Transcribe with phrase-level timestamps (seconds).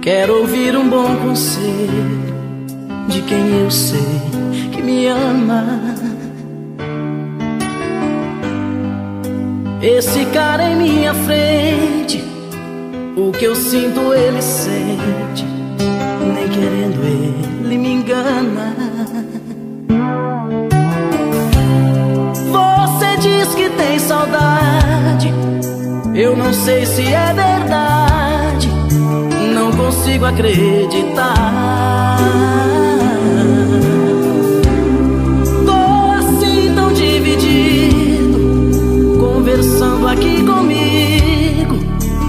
[0.00, 2.34] Quero ouvir um bom conselho
[3.08, 4.00] de quem eu sei
[4.72, 5.80] que me ama.
[9.82, 12.24] Esse cara em minha frente,
[13.16, 15.44] o que eu sinto ele sente,
[16.34, 17.04] nem querendo
[17.64, 18.74] ele me engana.
[22.50, 25.32] Você diz que tem saudade,
[26.20, 28.68] eu não sei se é verdade
[29.54, 31.34] não consigo acreditar.
[35.64, 38.38] Tô assim tão dividido,
[39.18, 41.78] conversando aqui comigo,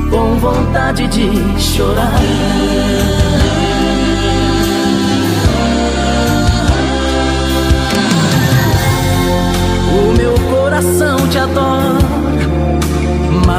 [0.10, 2.20] com vontade de chorar.
[9.94, 12.01] O meu coração te adora,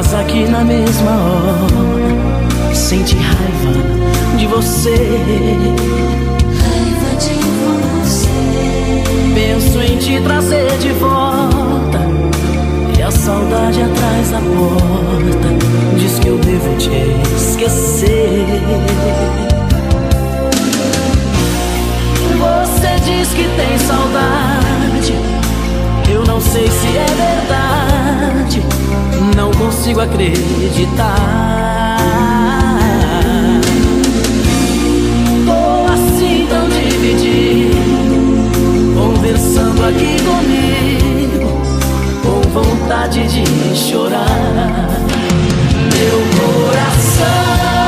[0.03, 4.97] mas aqui na mesma hora sente raiva de você.
[6.59, 7.35] Raiva de
[8.03, 9.05] você.
[9.33, 12.01] Penso em te trazer de volta.
[12.99, 15.49] E a saudade atrás da porta
[15.97, 16.91] diz que eu devo te
[17.37, 18.47] esquecer.
[22.41, 25.32] Você diz que tem saudade.
[26.53, 28.63] Sei se é verdade.
[29.35, 31.53] Não consigo acreditar.
[39.23, 41.63] conversando aqui comigo,
[42.23, 44.27] com vontade de chorar.
[45.95, 47.82] Meu coração,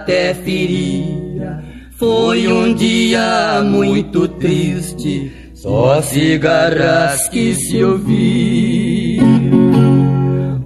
[0.00, 1.62] até feria.
[1.96, 9.22] Foi um dia muito triste, só cigarras que se ouvia.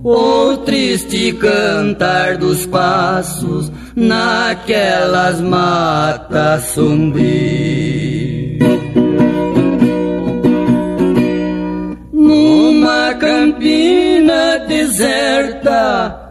[0.04, 7.24] O triste cantar dos passos naquelas matas sombrias.
[12.12, 16.23] Numa campina deserta,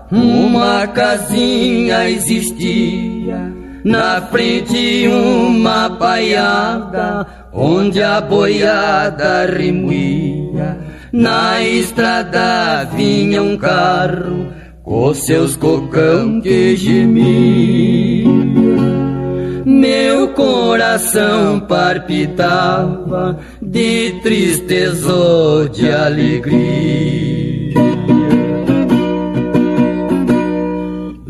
[0.54, 3.52] uma casinha existia.
[3.84, 10.78] Na frente uma paiada, onde a boiada remoía.
[11.12, 14.54] Na estrada vinha um carro
[14.84, 18.30] com seus cocão que gemia.
[19.66, 27.43] Meu coração palpitava de tristeza ou de alegria.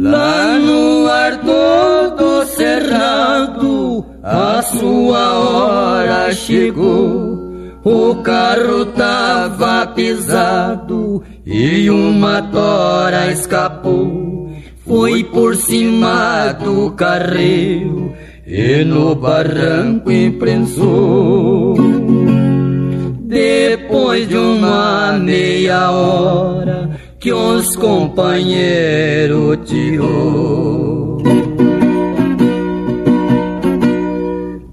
[0.04, 7.42] Lá no ar todo cerrado, a sua hora chegou.
[7.86, 14.52] O carro tava pesado e uma tora escapou.
[14.86, 18.14] Foi por cima do carreiro
[18.46, 21.76] e no barranco imprensou.
[23.22, 26.83] Depois de uma meia hora
[27.24, 31.24] que os companheiros tirou.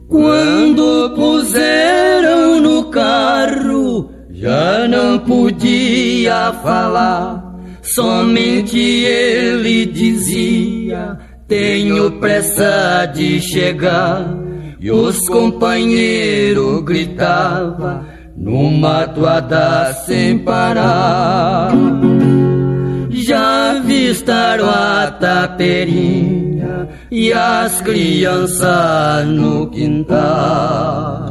[0.08, 7.55] Quando puseram no carro, já não podia falar.
[7.82, 14.26] Somente ele dizia: Tenho pressa de chegar.
[14.81, 18.05] E os companheiros gritavam
[18.41, 21.71] numa toada sem parar.
[23.11, 31.31] Já vistaram a taperinha e as crianças no quintal.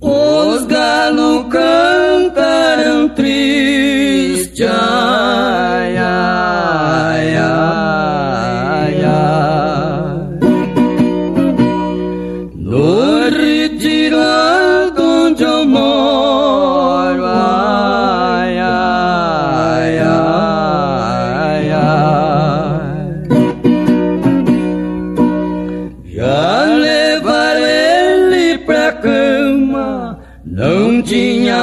[0.00, 4.62] Os galos cantaram triste,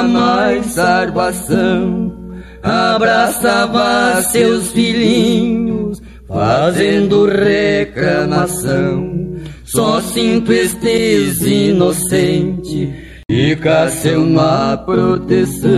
[0.08, 2.14] mais salvação.
[2.62, 9.16] Abraçava seus filhinhos, fazendo reclamação.
[9.66, 12.94] Só sinto estes inocente,
[13.30, 15.70] fica sem uma proteção.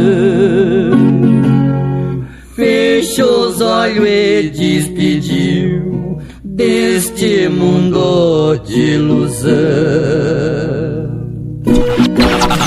[2.56, 9.48] Fechou os olhos e despediu deste mundo de ilusão.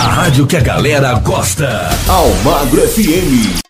[0.01, 1.91] A rádio que a galera gosta.
[2.09, 3.70] Almagro FM.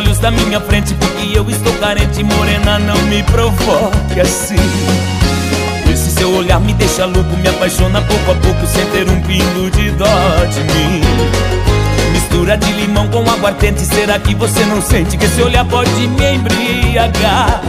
[0.00, 4.56] longe da minha frente Porque eu estou carente, morena, não me provoque assim.
[5.90, 9.70] Esse seu olhar me deixa louco, me apaixona pouco a pouco Sem ter um pingo
[9.70, 10.06] de dó
[10.50, 11.02] de mim.
[12.12, 16.34] Mistura de limão com aguardente Será que você não sente que esse olhar pode me
[16.34, 17.62] embriagar?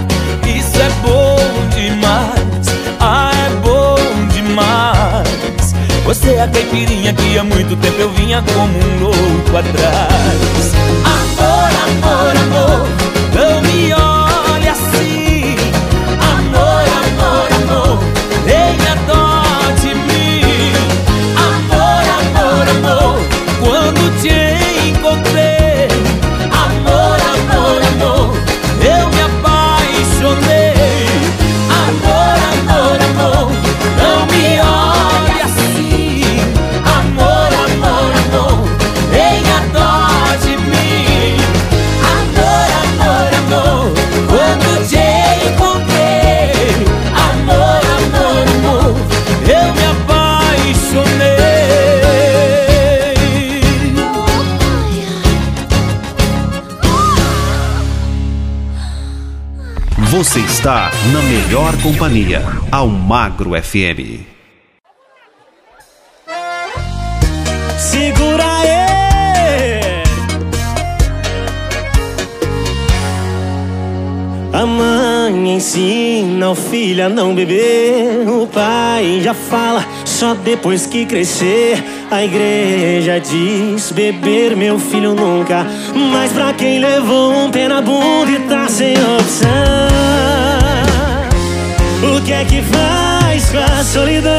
[0.46, 1.38] Isso é bom
[1.76, 2.68] demais,
[3.00, 3.96] ah, é bom
[4.34, 5.59] demais
[6.10, 10.74] Você é a caipirinha que há muito tempo eu vinha como um louco atrás.
[11.06, 12.88] Amor, amor, amor,
[13.36, 15.19] não me olhe assim
[60.60, 64.20] está na melhor companhia, Almagro FM.
[67.78, 70.04] Segura aí!
[74.52, 78.28] A mãe ensina o filho a não beber.
[78.28, 81.82] O pai já fala só depois que crescer.
[82.12, 85.66] A igreja diz: beber, meu filho, nunca.
[86.12, 89.50] Mas pra quem levou um pé na bunda e tá sem opção,
[92.16, 94.30] o que é que faz com a solidão?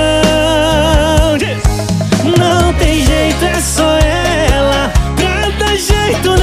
[2.38, 4.92] Não tem jeito, é só ela.
[5.16, 6.39] Pra dar jeito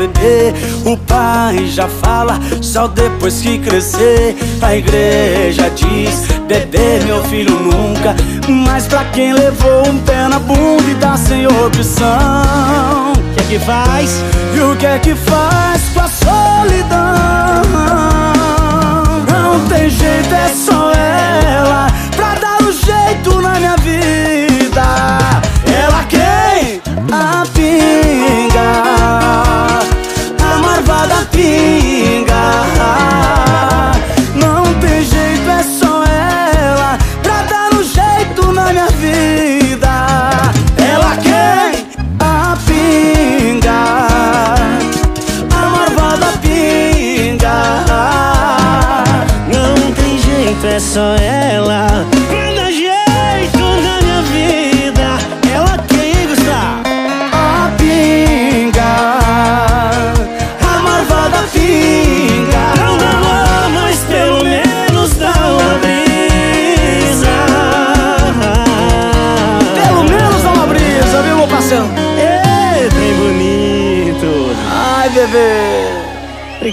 [0.00, 0.54] beber.
[0.86, 4.36] O pai já fala só depois que crescer.
[4.62, 8.14] A igreja diz: beber, meu filho, nunca.
[8.48, 13.58] Mas pra quem levou um pé na bunda e tá sem opção, O que é
[13.58, 14.10] que faz?
[14.54, 17.62] e o que é que faz com a solidão?
[19.28, 24.82] Não tem jeito, é só ela pra dar um jeito na minha vida.
[25.66, 26.80] Ela quem?
[27.12, 27.44] A
[31.40, 31.79] marvada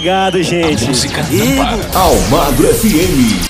[0.07, 0.87] Obrigado, gente.
[0.87, 1.21] Música
[1.93, 3.46] Almagro FM.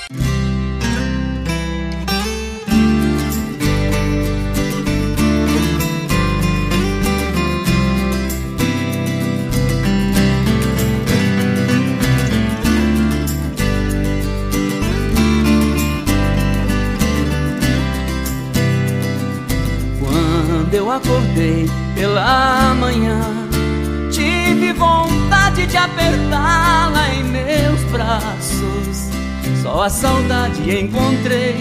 [29.88, 31.56] A saudade encontrei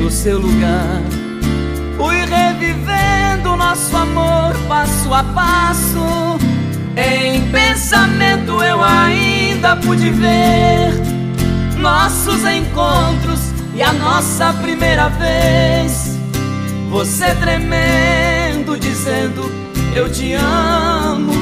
[0.00, 1.02] no seu lugar.
[1.96, 6.38] Fui revivendo nosso amor passo a passo.
[6.96, 10.92] Em pensamento eu ainda pude ver
[11.76, 16.16] nossos encontros e a nossa primeira vez.
[16.88, 19.50] Você tremendo, dizendo
[19.92, 21.32] eu te amo.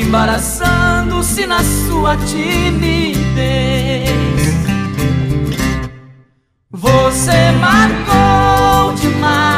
[0.00, 4.27] embaraçando-se na sua timidez.
[7.10, 9.57] Você marcou demais,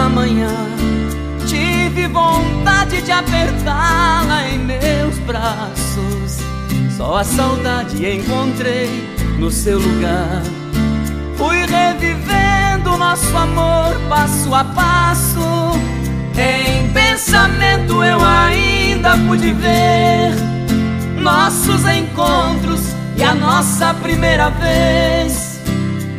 [3.21, 6.39] apertá-la em meus braços.
[6.97, 8.89] Só a saudade encontrei
[9.37, 10.41] no seu lugar.
[11.37, 15.39] Fui revivendo nosso amor passo a passo.
[16.37, 20.33] Em pensamento eu ainda pude ver
[21.19, 22.81] nossos encontros
[23.15, 25.59] e a nossa primeira vez.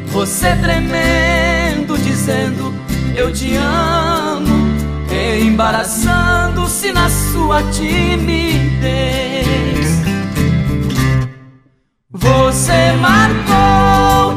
[0.08, 2.74] Você tremendo, dizendo
[3.16, 4.21] eu te amo,
[5.40, 8.62] embaraçando-se na sua timidez.
[12.10, 14.34] Você marcou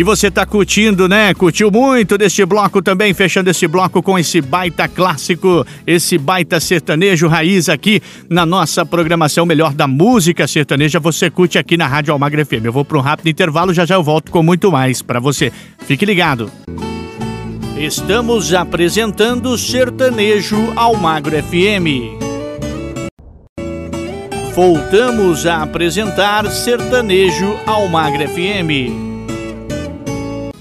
[0.00, 1.34] E você tá curtindo, né?
[1.34, 7.28] Curtiu muito deste bloco também, fechando esse bloco com esse baita clássico, esse baita sertanejo
[7.28, 10.98] raiz aqui na nossa programação Melhor da Música Sertaneja.
[10.98, 12.64] Você curte aqui na Rádio Almagre FM.
[12.64, 15.52] Eu vou para um rápido intervalo, já já eu volto com muito mais para você.
[15.80, 16.50] Fique ligado.
[17.76, 22.16] Estamos apresentando Sertanejo Almagro FM.
[24.54, 29.09] Voltamos a apresentar Sertanejo Almagre FM.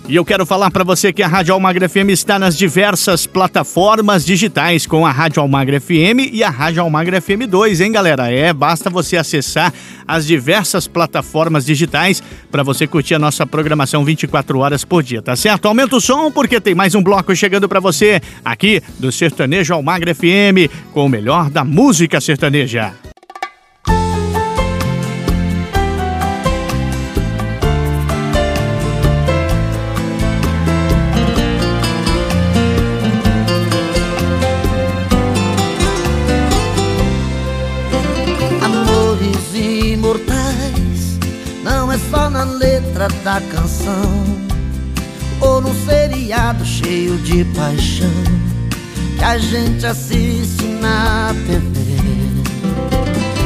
[0.10, 4.26] E eu quero falar para você que a Rádio Almagra FM está nas diversas plataformas
[4.26, 8.32] digitais com a Rádio Almagra FM e a Rádio Almagra FM 2, hein, galera?
[8.32, 9.72] É, basta você acessar
[10.08, 15.36] as diversas plataformas digitais para você curtir a nossa programação 24 horas por dia, tá
[15.36, 15.68] certo?
[15.68, 20.16] Aumenta o som porque tem mais um bloco chegando para você aqui do Sertanejo Almagra
[20.16, 23.09] FM com o melhor da música sertaneja.
[45.70, 48.10] Num seriado cheio de paixão
[49.20, 51.62] Que a gente assiste na TV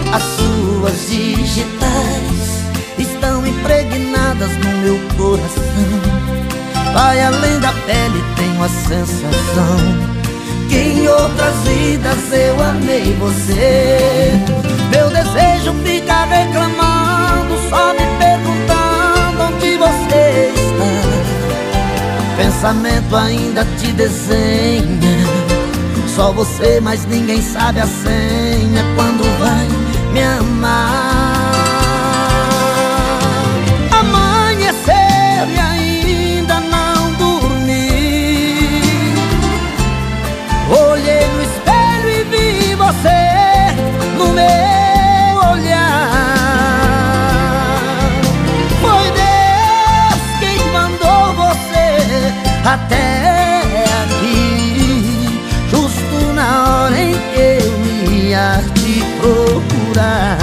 [0.10, 2.64] As suas digitais
[2.98, 6.94] estão impregnadas no meu coração.
[6.94, 10.14] Vai além da pele, tenho a sensação
[10.70, 14.32] que em outras vidas eu amei você.
[14.92, 18.73] Meu desejo fica reclamando, só me você
[22.64, 25.28] Pensamento ainda te desenha.
[26.08, 28.86] Só você, mas ninguém sabe a senha.
[28.96, 29.68] Quando vai
[30.14, 31.03] me amar
[52.64, 55.40] até aqui.
[55.70, 60.43] Justo na hora em que eu ia te procurar.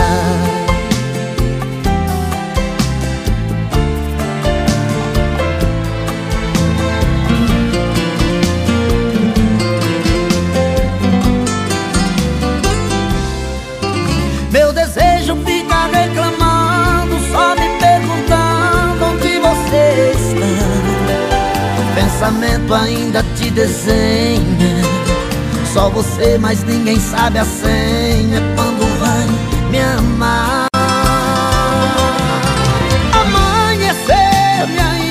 [22.75, 24.81] Ainda te desenha.
[25.73, 28.41] Só você, mas ninguém sabe a senha.
[28.57, 29.27] Quando vai
[29.71, 30.67] me amar?
[33.13, 35.10] Amanhecer e ainda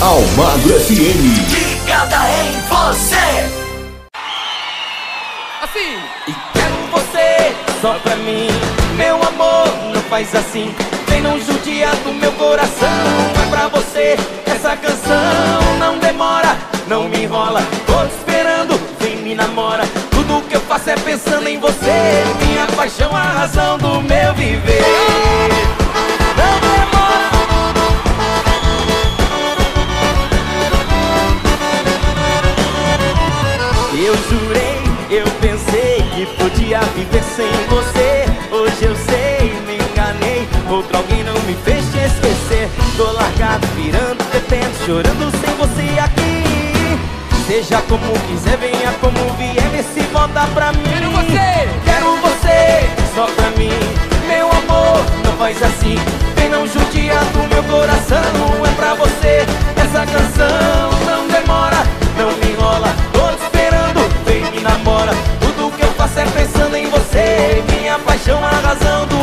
[0.00, 1.50] Almagro FM.
[1.50, 3.16] Ligada em você.
[5.60, 8.46] Assim, e quero você só pra mim.
[8.96, 10.72] Meu amor, não faz assim.
[11.08, 12.88] Vem não judia do meu coração.
[13.42, 15.78] É pra você essa canção.
[15.80, 16.56] Não demora,
[16.86, 17.60] não me enrola.
[17.84, 19.82] Tô te esperando, vem me namora.
[20.12, 22.22] Tudo que eu faço é pensando em você.
[22.46, 25.87] Minha paixão, a razão do meu viver.
[34.08, 38.24] Eu jurei, eu pensei que podia viver sem você.
[38.50, 40.48] Hoje eu sei, me enganei.
[40.66, 42.70] Outro alguém não me fez te esquecer.
[42.96, 46.98] Tô largado, virando, detendo, chorando sem você aqui.
[47.46, 50.84] Seja como quiser, venha como vier, vê se volta pra mim.
[50.84, 53.78] Quero você, quero você, só pra mim.
[54.26, 55.96] Meu amor, não faz assim.
[56.34, 58.24] Vem não judia do meu coração.
[58.64, 59.44] É pra você
[59.76, 60.97] essa canção.
[68.68, 69.17] Razão do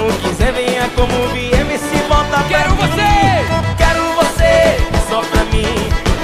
[0.00, 3.44] como quiser, venha como vier, me se volta Quero você!
[3.76, 4.78] Quero você,
[5.10, 5.66] só pra mim.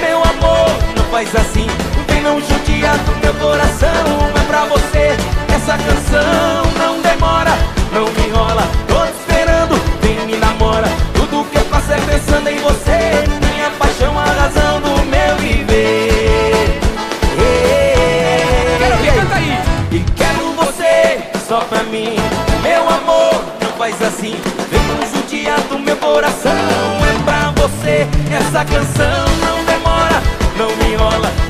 [0.01, 1.67] Meu amor, não faz assim.
[2.07, 3.89] Vem não judiar do meu coração.
[4.35, 5.15] É pra você
[5.53, 6.66] essa canção.
[24.27, 24.35] Assim.
[24.69, 26.51] Vem judiar do meu coração.
[26.51, 29.25] É pra você essa canção.
[29.41, 30.21] Não demora,
[30.57, 31.46] não me enrola.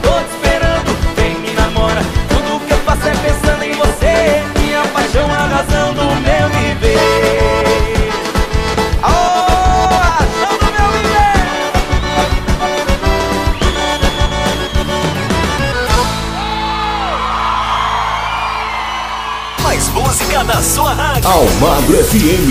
[20.47, 21.29] Na sua rádio.
[21.29, 22.49] Almagro FM.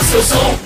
[0.00, 0.58] O seu som.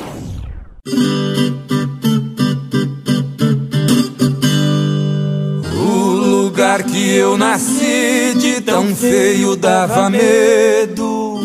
[5.75, 11.41] O lugar que eu nasci de tão feio dava medo.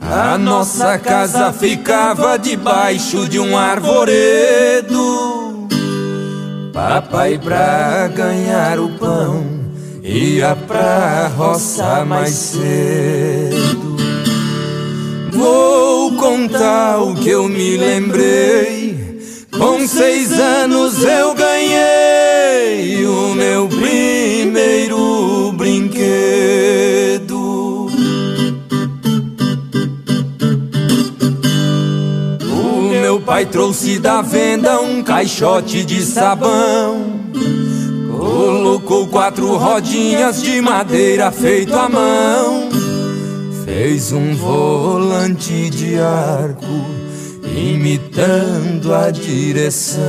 [0.00, 4.96] A nossa casa ficava debaixo de um arvoredo.
[6.72, 9.44] Papai, pra ganhar o pão,
[10.02, 13.35] ia pra roça mais cedo.
[15.46, 19.16] Vou contar o que eu me lembrei.
[19.56, 26.16] Com seis anos eu ganhei o meu primeiro brinquedo.
[32.42, 37.20] O meu pai trouxe da venda um caixote de sabão.
[38.18, 42.55] Colocou quatro rodinhas de madeira feito à mão.
[43.86, 46.66] Fez um volante de arco,
[47.44, 50.02] imitando a direção.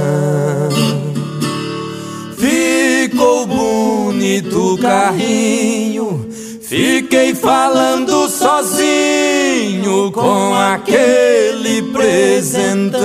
[2.36, 6.28] Ficou bonito o carrinho
[6.68, 12.98] Fiquei falando sozinho com aquele presentão.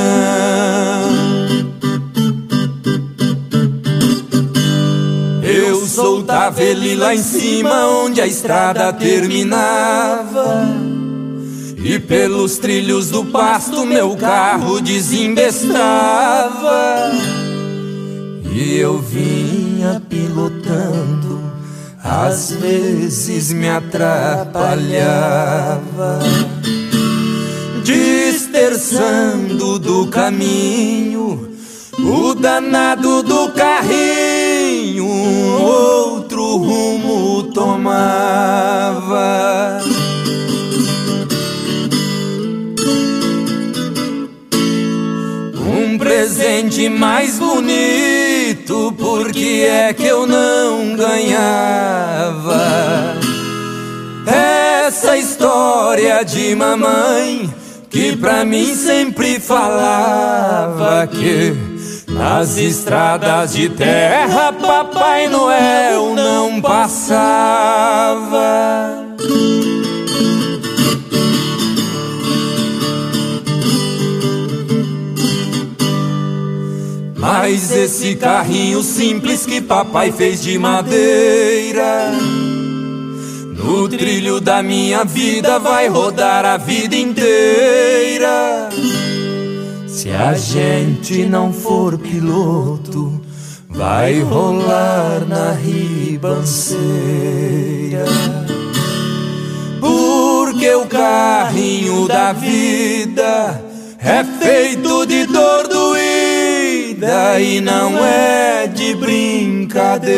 [5.93, 10.67] Soltava ele lá em cima onde a estrada terminava.
[11.85, 17.11] E pelos trilhos do pasto meu carro desembestava.
[18.51, 21.43] E eu vinha pilotando
[22.05, 26.19] às vezes me atrapalhava,
[27.85, 31.53] dispersando do caminho
[31.99, 34.32] o danado do carrinho,
[35.01, 38.13] outro rumo tomava.
[45.67, 52.63] Um presente mais bonito, porque é que eu não ganhava?
[54.27, 57.53] Essa história de mamãe
[57.93, 61.72] que pra mim sempre falava que
[62.13, 67.93] nas estradas de terra Papai Noel não passava.
[77.17, 82.11] Mas esse carrinho simples que papai fez de madeira
[83.55, 88.69] No trilho da minha vida vai rodar a vida inteira
[89.93, 93.21] Se a gente não for piloto
[93.69, 96.81] Vai rolar na ribanceira
[99.81, 103.63] Porque o carrinho da vida
[103.99, 110.13] é feito de dor doída e não é de brincadeira.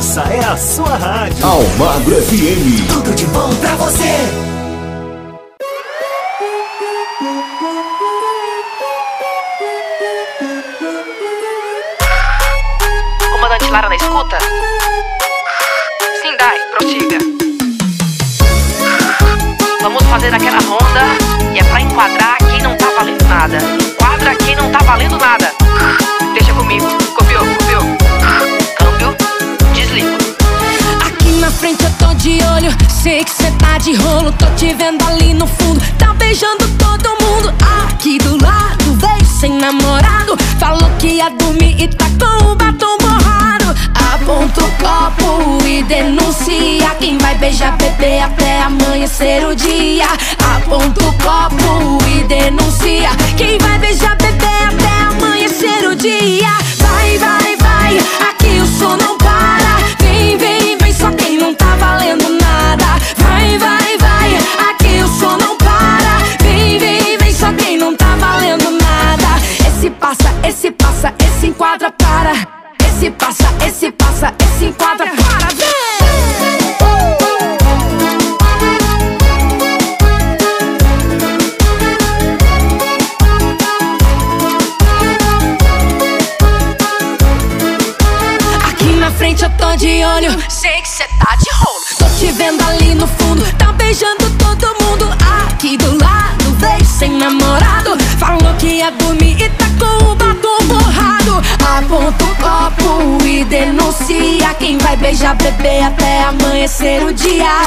[0.00, 1.44] Essa é a sua rádio.
[1.44, 2.88] Almagro FM.
[2.88, 4.16] Tudo de bom pra você.
[13.30, 14.38] Comandante Lara na escuta?
[16.22, 17.18] Sim, Dai, prossiga.
[19.82, 21.02] Vamos fazer aquela ronda
[21.54, 23.58] e é pra enquadrar quem não tá valendo nada.
[23.58, 25.52] Enquadra quem não tá valendo nada.
[26.32, 26.86] Deixa comigo.
[31.50, 32.70] Na frente eu tô de olho.
[32.88, 34.32] Sei que cê tá de rolo.
[34.32, 35.80] Tô te vendo ali no fundo.
[35.98, 37.52] Tá beijando todo mundo.
[37.84, 40.36] Aqui do lado, veio sem namorado.
[40.58, 43.74] Falou que ia dormir e tá com o batom borrado.
[44.14, 50.06] Aponta o copo e denuncia quem vai beijar bebê até amanhecer o dia.
[50.56, 56.52] Aponta o copo e denuncia quem vai beijar bebê até amanhecer o dia.
[56.78, 59.49] Vai, vai, vai, aqui o som não para.
[72.20, 72.32] Para.
[72.86, 75.48] Esse passa, esse passa, esse enquadra, para!
[88.68, 91.80] Aqui na frente eu tô de olho, sei que cê tá de rolo.
[91.98, 95.08] Tô te vendo ali no fundo, tá beijando todo mundo.
[95.46, 97.98] Aqui do lado, veio sem namorado.
[98.18, 99.69] Falou que ia dormir e tá
[101.80, 107.62] Aponta o copo e denuncia quem vai beijar bebê até amanhecer o dia.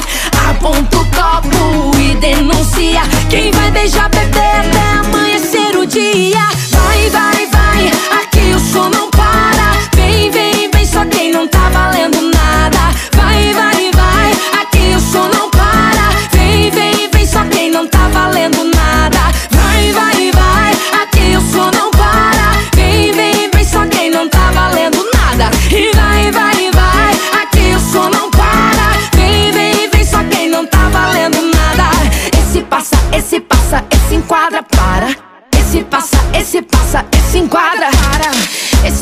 [0.49, 6.47] Aponta o copo e denuncia quem vai beijar bebê até amanhecer o dia.
[6.69, 9.73] Vai, vai, vai, aqui o som não para.
[9.95, 12.22] Vem, vem, vem, só quem não tá valendo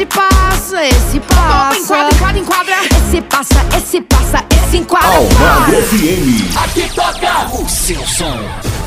[0.01, 1.77] esse passa, esse passa.
[1.77, 2.75] Enquadra, enquadra, enquadra.
[2.85, 5.09] Esse passa, esse passa, esse enquadra.
[5.09, 6.57] Almagro FM.
[6.57, 8.80] Aqui toca o seu som.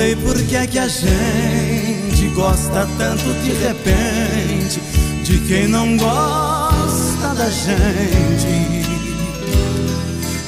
[0.00, 4.80] Sei por que é que a gente gosta tanto de repente
[5.22, 8.80] de quem não gosta da gente.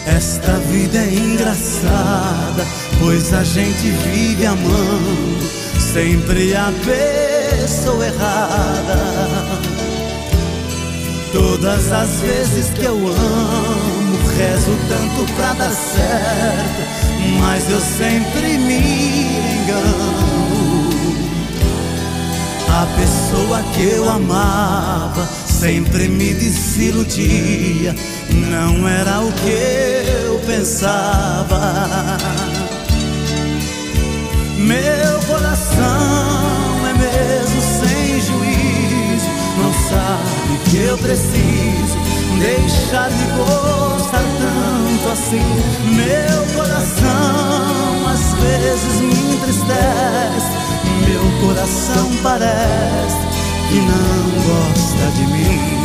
[0.07, 2.67] Esta vida é engraçada,
[2.99, 5.47] pois a gente vive amando
[5.93, 8.99] sempre a pessoa errada.
[11.31, 19.32] Todas as vezes que eu amo, rezo tanto pra dar certo, mas eu sempre me
[19.63, 20.13] engano.
[22.69, 27.95] A pessoa que eu amava sempre me desiludia,
[28.51, 29.51] não era o que
[30.25, 31.61] eu pensava.
[34.59, 42.02] Meu coração é mesmo sem juízo, não sabe que eu preciso
[42.43, 45.47] deixar de gostar tanto assim.
[45.95, 50.51] Meu coração às vezes me entristece,
[51.07, 53.19] meu coração parece
[53.69, 55.82] que não gosta de mim.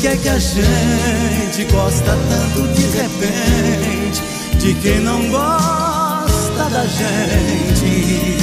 [0.00, 4.22] Que, que a gente gosta tanto de repente
[4.58, 8.38] de quem não gosta da gente.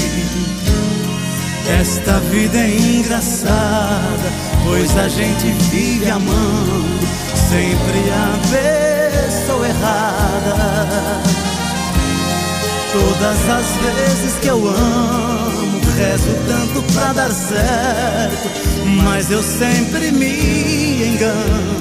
[1.80, 4.32] Esta vida é engraçada,
[4.66, 7.00] pois a gente vive amando
[7.50, 11.24] sempre a pessoa errada.
[12.94, 18.47] Todas as vezes que eu amo, rezo tanto pra dar certo,
[18.86, 21.78] mas eu sempre me engano.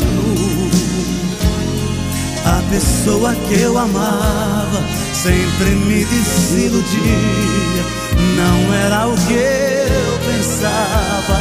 [2.45, 4.83] A pessoa que eu amava
[5.13, 7.85] sempre me desiludia,
[8.37, 11.39] não era o que eu pensava.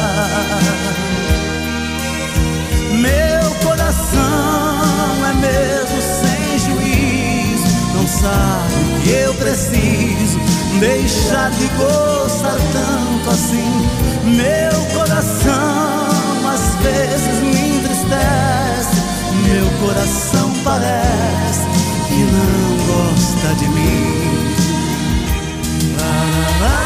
[2.92, 10.45] Meu coração é mesmo sem juízo, não sabe que eu preciso
[10.80, 13.88] deixar de gostar tanto assim.
[14.24, 19.02] Meu coração às vezes me entristece,
[19.44, 21.66] meu coração parece
[22.08, 24.46] que não gosta de mim.
[25.98, 26.85] Lá, lá, lá.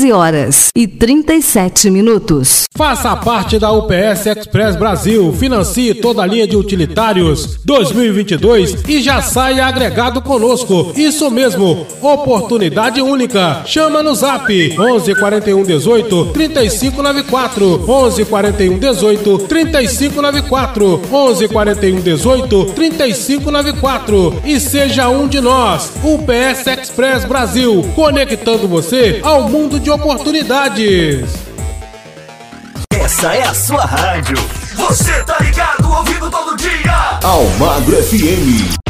[0.00, 2.64] 13 horas e 37 minutos.
[2.74, 9.20] Faça parte da UPS Express Brasil, financie toda a linha de utilitários 2022 e já
[9.20, 10.92] saia agregado conosco.
[10.96, 13.62] Isso mesmo, oportunidade única.
[13.66, 24.40] Chama no Zap 11 41 18 3594 11 41 18 3594 11 41 18 3594
[24.46, 25.92] e seja um de nós.
[26.02, 31.30] UPS Express Brasil, conectando você ao mundo de oportunidades.
[32.92, 34.36] Essa é a sua rádio.
[34.76, 37.18] Você tá ligado, ouvindo todo dia.
[37.22, 38.89] Almagro FM.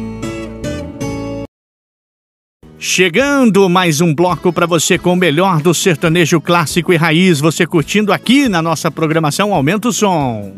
[2.83, 7.67] Chegando mais um bloco para você com o melhor do sertanejo clássico e raiz, você
[7.67, 10.51] curtindo aqui na nossa programação Aumenta o Som.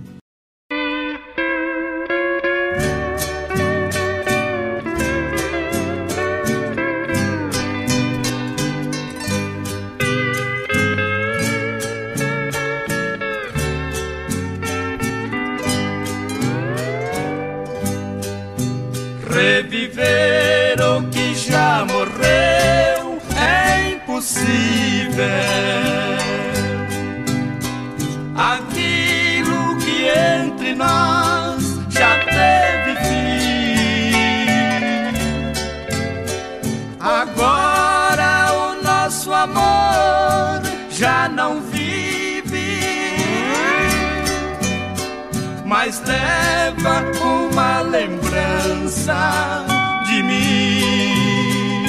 [45.86, 49.66] Mas leva uma lembrança
[50.06, 51.84] de mim.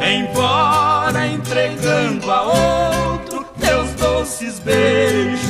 [0.00, 5.42] Embora entregando a outro teus doces beijos,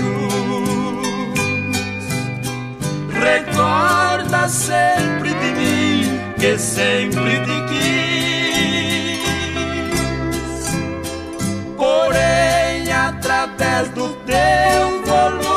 [3.13, 9.21] recorda sempre de mim que sempre te quis.
[11.77, 15.52] Porém, através do teu volúvel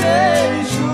[0.00, 0.92] desejo,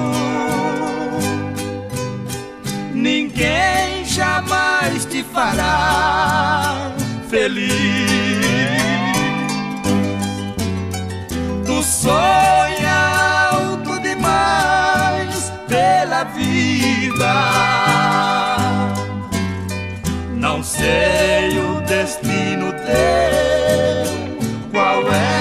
[2.92, 6.92] ninguém jamais te fará
[7.28, 7.70] feliz.
[11.66, 17.34] Tu sonha alto demais pela vida.
[20.34, 25.35] Não sei o destino teu, qual é?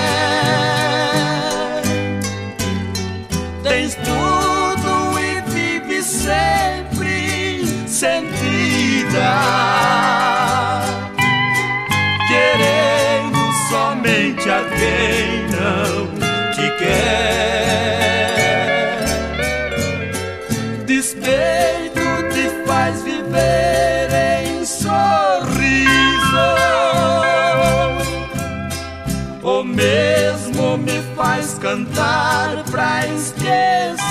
[29.76, 34.06] Mesmo me faz cantar pra esquecer.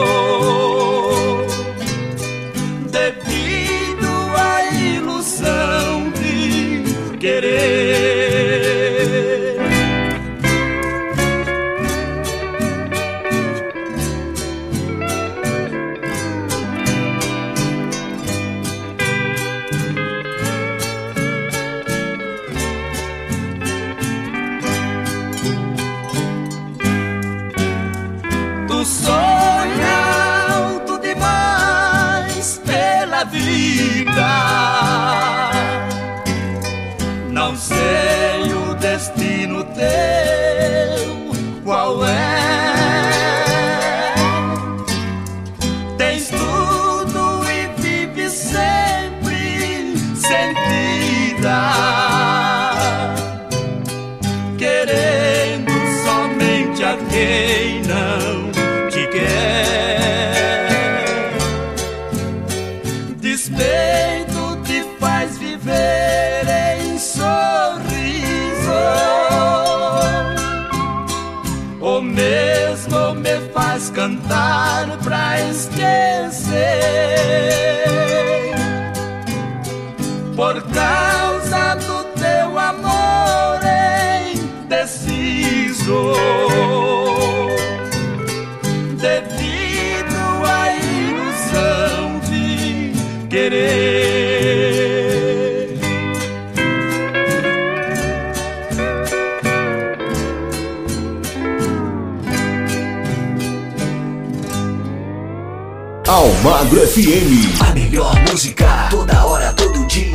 [106.21, 107.59] Almagro FM.
[107.67, 110.11] A melhor música toda hora, todo dia.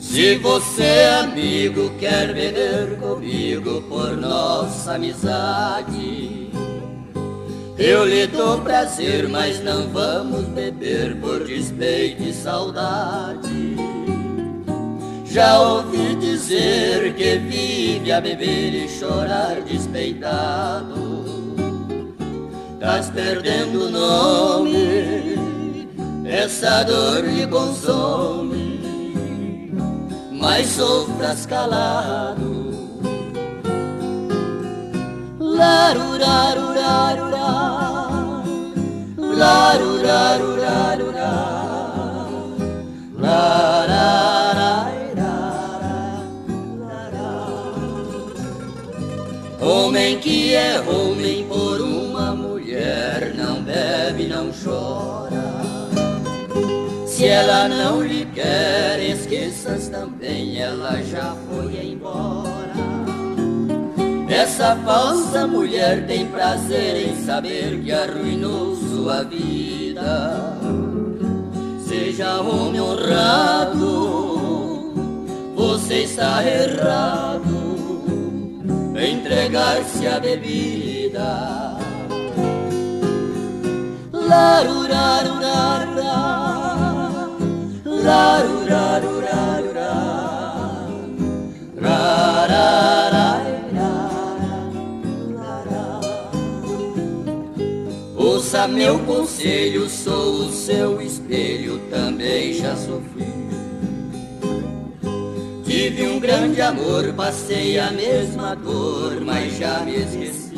[0.00, 5.99] Se você, amigo, quer beber comigo por nossa amizade,
[7.80, 13.76] eu lhe dou prazer, mas não vamos beber por despeito e saudade.
[15.24, 21.24] Já ouvi dizer que vive a beber e chorar despeitado.
[22.74, 25.38] Estás perdendo o nome,
[26.24, 28.70] essa dor lhe consome
[30.40, 32.70] mas sofras calado.
[35.38, 37.29] Larurarurarurá,
[49.62, 55.62] Homem que é homem por uma mulher não bebe, não chora.
[57.06, 62.19] Se ela não lhe quer, esqueças também, ela já foi embora.
[64.30, 70.56] Essa falsa mulher tem prazer em saber que arruinou sua vida.
[71.84, 73.82] Seja homem honrado,
[75.56, 77.42] você está errado.
[78.96, 81.76] Entregar-se à bebida.
[84.12, 86.10] Larurarurarurá.
[98.50, 103.32] Ouça meu conselho, sou o seu espelho, também já sofri.
[105.64, 110.52] Tive um grande amor, passei a mesma dor, mas já me esqueci.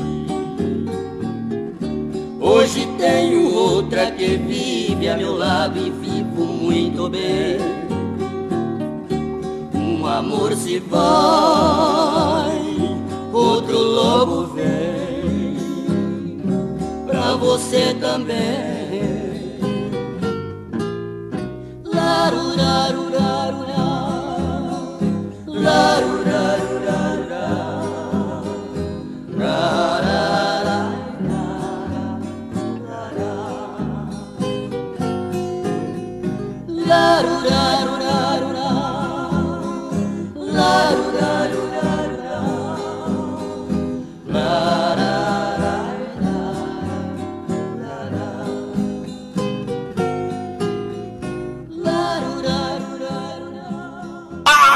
[2.40, 7.58] Hoje tenho outra que vive a meu lado e vivo muito bem.
[9.74, 12.58] Um amor se vai,
[13.34, 14.81] outro logo vem.
[17.42, 19.02] Você também.
[21.84, 23.50] Larurarurarurá,
[25.48, 26.71] larurarurarurá,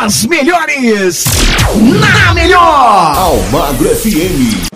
[0.06, 1.24] As melhores
[2.00, 3.18] na melhor.
[3.18, 4.68] Almagro FM.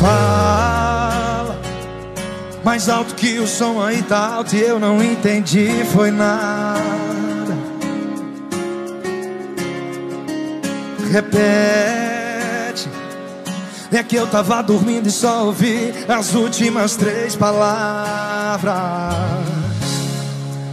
[0.00, 1.60] Fala
[2.64, 6.80] mais alto que o som aí tá alto e eu não entendi foi nada.
[11.10, 11.91] Repete.
[13.92, 18.72] É que eu tava dormindo e só ouvi as últimas três palavras.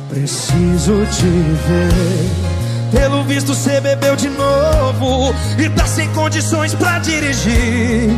[0.07, 1.28] Preciso te
[1.67, 2.30] ver.
[2.91, 8.09] Pelo visto você bebeu de novo e tá sem condições pra dirigir.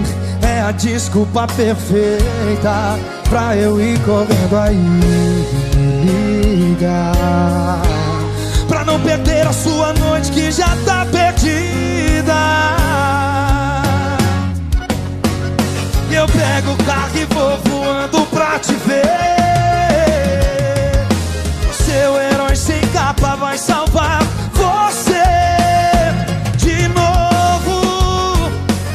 [0.44, 7.82] É a desculpa perfeita pra eu ir correndo aí me ligar.
[8.68, 12.81] Pra não perder a sua noite que já tá perdida.
[16.14, 19.08] Eu pego o carro e vou voando pra te ver.
[21.74, 24.22] Seu herói sem capa vai salvar
[24.54, 25.24] você
[26.58, 28.52] de novo.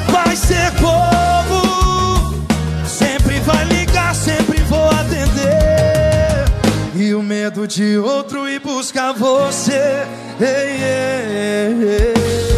[0.09, 2.35] Vai ser bobo.
[2.87, 6.45] Sempre vai ligar, sempre vou atender.
[6.95, 10.07] E o medo de outro ir buscar você.
[10.39, 10.47] Ei,
[10.83, 12.17] ei, ei.
[12.53, 12.56] E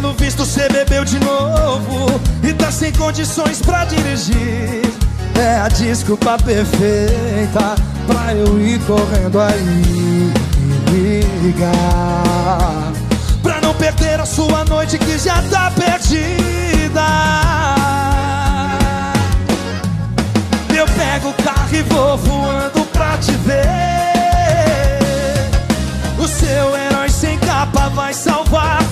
[0.00, 4.82] pelo visto você bebeu de novo E tá sem condições pra dirigir
[5.34, 7.74] É a desculpa perfeita
[8.06, 10.32] pra eu ir correndo aí
[10.90, 12.92] e ligar.
[13.42, 17.04] Pra não perder a sua noite que já tá perdida.
[20.74, 23.58] Eu pego o carro e vou voando pra te ver.
[26.18, 28.82] O seu herói sem capa vai salvar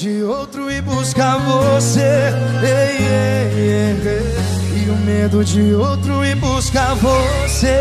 [0.00, 2.32] de outro ir buscar você.
[2.62, 4.84] Ei, ei, ei.
[4.86, 7.74] E o medo de outro ir buscar você.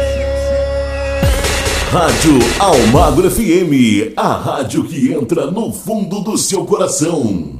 [1.92, 7.57] Rádio Almagro FM, a rádio que entra no fundo do seu coração.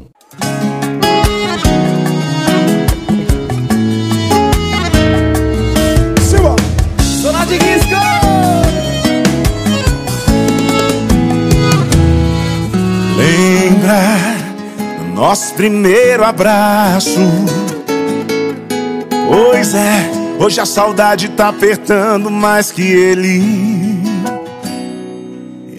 [15.28, 17.20] Nosso primeiro abraço?
[19.30, 20.10] Pois é,
[20.40, 23.44] hoje a saudade tá apertando mais que ele.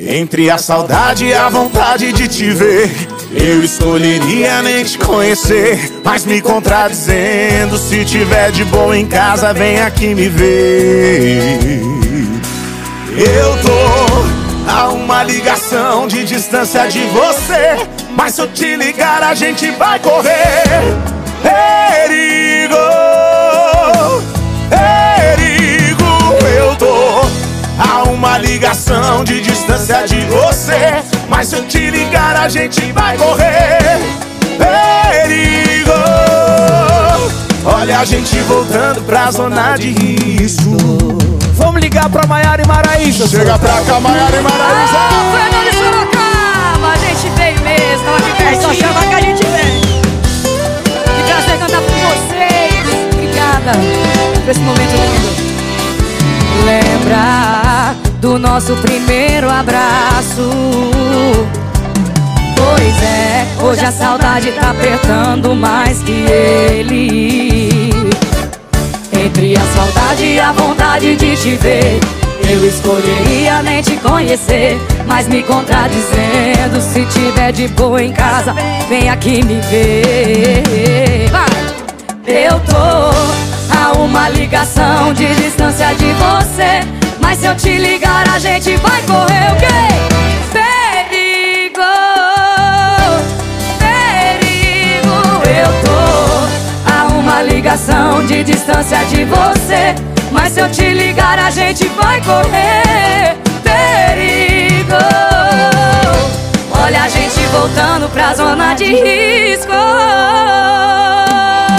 [0.07, 2.91] Entre a saudade e a vontade de te ver,
[3.33, 5.99] eu escolheria nem te conhecer.
[6.05, 11.81] Mas me contradizendo, se tiver de boa em casa, vem aqui me ver.
[13.17, 18.08] Eu tô a uma ligação de distância de você.
[18.17, 20.63] Mas se eu te ligar, a gente vai correr.
[21.43, 22.77] Perigo,
[24.69, 26.05] perigo,
[26.57, 27.23] eu tô
[27.79, 31.03] a uma ligação de distância de você.
[31.29, 33.99] Mas se eu te ligar, a gente vai correr.
[34.59, 35.93] Perigo,
[37.65, 40.77] olha a gente voltando pra zona de risco.
[41.55, 43.27] Vamos ligar pra Maiara e Maraísa.
[43.29, 45.58] Chega pra cá, Maiara e Maraísa.
[48.49, 48.63] Pertinho.
[48.63, 49.81] só chamar que a gente vem.
[51.17, 53.13] Que prazer cantar com vocês.
[53.13, 53.73] Obrigada
[54.41, 55.49] por esse momento lindo.
[56.65, 60.51] Lembra do nosso primeiro abraço?
[62.57, 67.91] Pois é, hoje a saudade tá apertando mais que ele.
[69.13, 71.99] Entre a saudade e a vontade de te ver,
[72.49, 74.79] eu escolheria nem te conhecer.
[75.09, 78.55] Mas me contradizendo, se tiver de boa em casa,
[78.89, 81.29] vem aqui me ver.
[81.31, 81.49] Vai!
[82.27, 82.77] Eu tô
[83.75, 86.87] a uma ligação de distância de você.
[87.21, 89.99] Mas se eu te ligar, a gente vai correr o quê?
[97.69, 99.95] Ligação de distância de você.
[100.33, 103.28] Mas se eu te ligar, a gente vai correr.
[107.69, 109.73] Voltando pra zona de risco.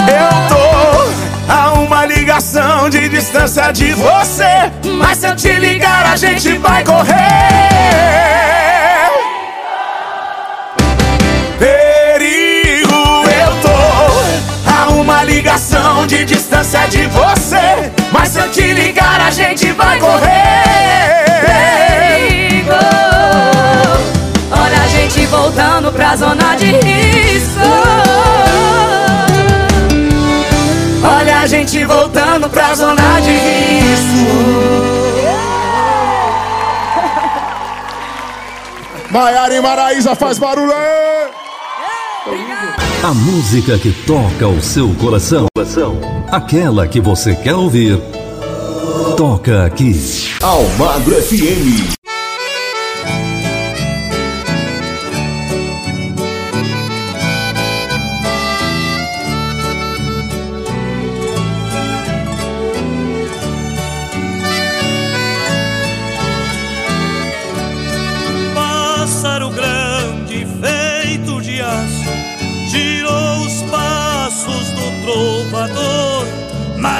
[0.06, 4.70] Eu tô a uma ligação de distância de você.
[4.98, 7.10] Mas se eu te ligar, a gente vai correr.
[11.58, 17.90] Perigo, eu tô a uma ligação de distância de você.
[18.12, 20.69] Mas se eu te ligar, a gente vai correr.
[26.10, 27.60] Pra zona de risco.
[31.04, 34.26] Olha a gente voltando pra zona de risco.
[39.12, 41.30] Maiara e Maraísa faz barulho aí!
[43.04, 45.46] A música que toca o seu coração.
[46.30, 48.00] Aquela que você quer ouvir.
[49.16, 49.92] Toca aqui.
[50.42, 52.00] Almagro FM.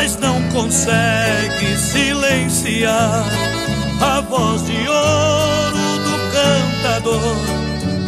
[0.02, 3.22] Mas não consegue silenciar
[4.00, 7.36] A voz de ouro do cantador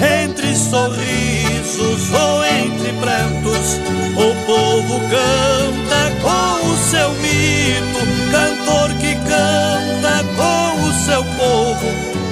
[0.00, 3.78] Entre sorrisos ou entre prantos,
[4.16, 11.86] o povo canta com o seu mito, cantor que canta com o seu povo,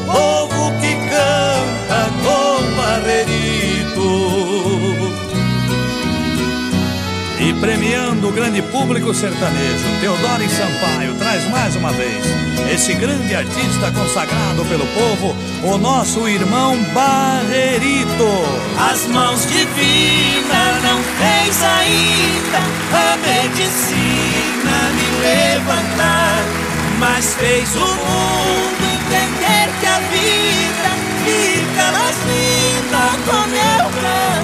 [0.07, 3.60] povo que canta com barrerito.
[7.61, 12.25] Premiando o grande público sertanejo, Teodoro Sampaio traz mais uma vez
[12.73, 18.29] esse grande artista consagrado pelo povo, o nosso irmão Barrerito.
[18.79, 22.59] As mãos divinas não fez ainda
[22.97, 26.43] a medicina me levantar,
[26.99, 30.91] mas fez o mundo entender que a vida
[31.25, 34.40] fica mais linda com meu cantar.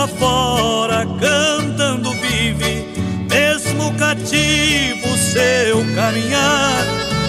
[0.00, 2.86] Afora cantando vive,
[3.28, 6.84] mesmo cativo seu caminhar,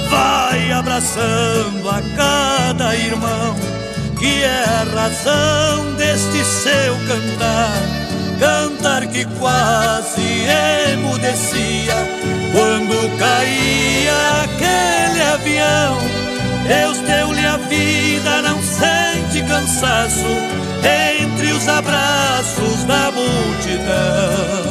[0.10, 3.56] vai abraçando a cada irmão,
[4.18, 7.82] que é a razão deste seu cantar,
[8.40, 10.22] cantar que quase
[10.92, 11.96] emudecia
[12.54, 16.31] quando caía aquele avião.
[16.68, 20.26] Deus deu-lhe a vida, não sente cansaço
[20.84, 24.62] entre os abraços da multidão.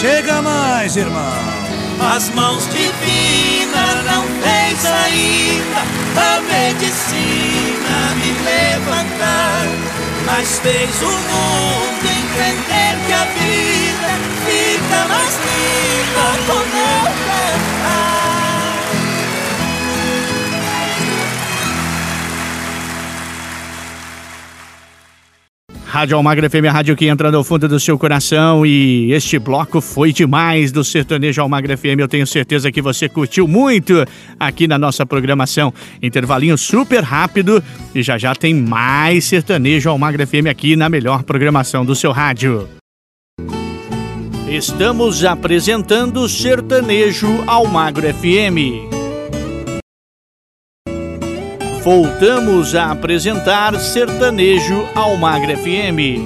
[0.00, 1.56] Chega mais, irmão.
[2.14, 5.80] As mãos divinas não fez ainda
[6.20, 7.65] a medicina
[8.16, 9.66] me levantar,
[10.24, 14.10] mas fez o mundo entender que a vida
[14.46, 18.25] fica mais linda com meu cantar.
[25.86, 29.80] Rádio Almagra FM, a rádio que entra no fundo do seu coração e este bloco
[29.80, 32.00] foi demais do Sertanejo Almagra FM.
[32.00, 34.04] Eu tenho certeza que você curtiu muito
[34.38, 35.72] aqui na nossa programação.
[36.02, 37.62] Intervalinho super rápido
[37.94, 42.68] e já já tem mais Sertanejo Almagra FM aqui na melhor programação do seu rádio.
[44.48, 48.95] Estamos apresentando Sertanejo Almagro FM.
[51.86, 56.18] Voltamos a apresentar Sertanejo Almagre FM.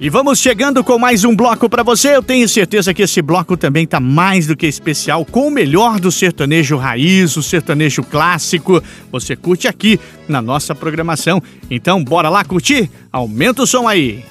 [0.00, 2.16] E vamos chegando com mais um bloco para você.
[2.16, 6.00] Eu tenho certeza que esse bloco também tá mais do que especial, com o melhor
[6.00, 8.82] do sertanejo raiz, o sertanejo clássico.
[9.12, 11.40] Você curte aqui na nossa programação.
[11.70, 12.90] Então, bora lá curtir?
[13.12, 14.24] Aumenta o som aí.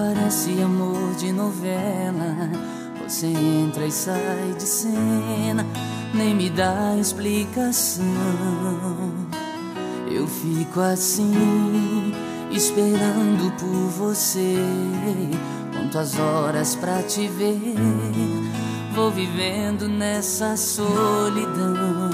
[0.00, 2.50] Parece amor de novela.
[3.04, 5.66] Você entra e sai de cena,
[6.14, 8.04] nem me dá explicação.
[10.10, 12.14] Eu fico assim,
[12.50, 14.56] esperando por você.
[15.76, 17.74] Conto as horas pra te ver.
[18.94, 22.10] Vou vivendo nessa solidão.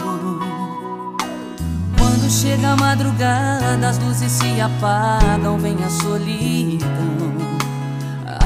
[1.97, 7.36] Quando chega a madrugada, as luzes se apagam, vem a solidão.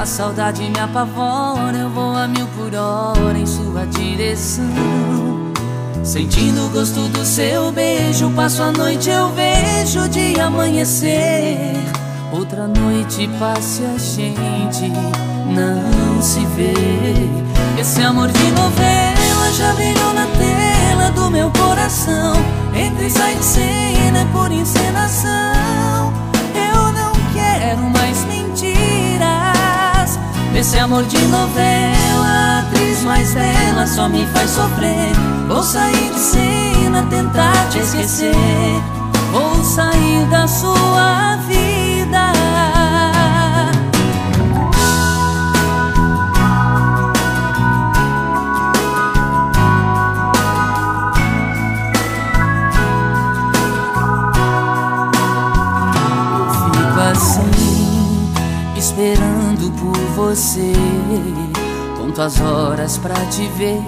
[0.01, 4.65] A saudade me apavora, eu vou a mil por hora em sua direção.
[6.03, 11.75] Sentindo o gosto do seu beijo, passo a noite, eu vejo o dia amanhecer.
[12.31, 16.73] Outra noite passe a gente não se vê.
[17.79, 22.33] Esse amor de novela já brilhou na tela do meu coração.
[22.73, 25.90] Entra e sai de cena é por encenação.
[30.55, 35.11] Esse amor de novela, atriz mais bela só me faz sofrer.
[35.47, 38.35] Vou sair de cena, tentar te esquecer.
[39.31, 41.50] Vou sair da sua vida.
[60.21, 60.71] Você.
[61.97, 63.81] Conto as horas pra te ver.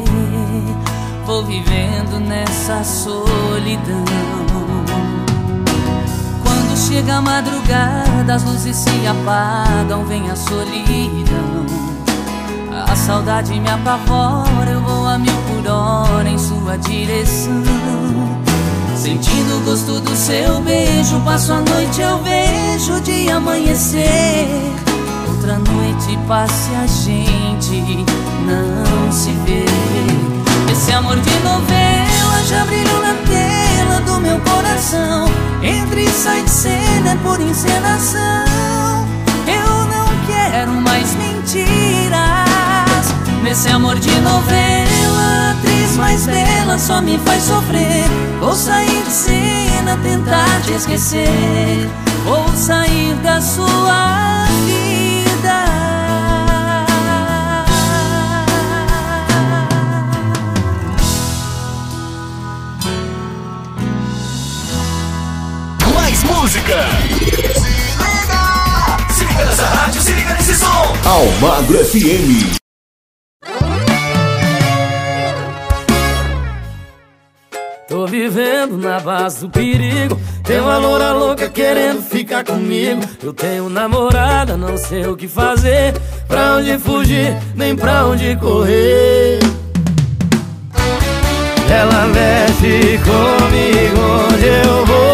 [1.26, 4.04] Vou vivendo nessa solidão.
[6.44, 11.66] Quando chega a madrugada, as luzes se apagam, vem a solidão.
[12.90, 17.64] A saudade me apavora, eu vou a mil por hora em sua direção.
[18.96, 24.73] Sentindo o gosto do seu beijo, passo a noite, eu vejo o dia amanhecer.
[26.28, 28.06] Passe a gente
[28.46, 29.66] não se vê.
[30.72, 35.26] Esse amor de novela já brilhou na tela do meu coração.
[35.62, 39.06] Entre e sai de cena é por encenação.
[39.46, 42.14] Eu não quero mais mentiras.
[43.44, 48.06] Nesse amor de novela, a atriz mais bela só me faz sofrer.
[48.40, 51.90] Vou sair de cena, tentar te esquecer.
[52.26, 54.43] Vou sair da sua
[66.44, 66.76] Música!
[69.16, 70.94] Se liga nessa rádio, se liga nesse som!
[71.06, 72.58] Almagro FM.
[77.88, 83.70] Tô vivendo na base do perigo Tem uma loura louca querendo ficar comigo Eu tenho
[83.70, 85.94] namorada, não sei o que fazer
[86.28, 89.40] Pra onde fugir, nem pra onde correr
[91.72, 95.13] Ela mexe comigo onde eu vou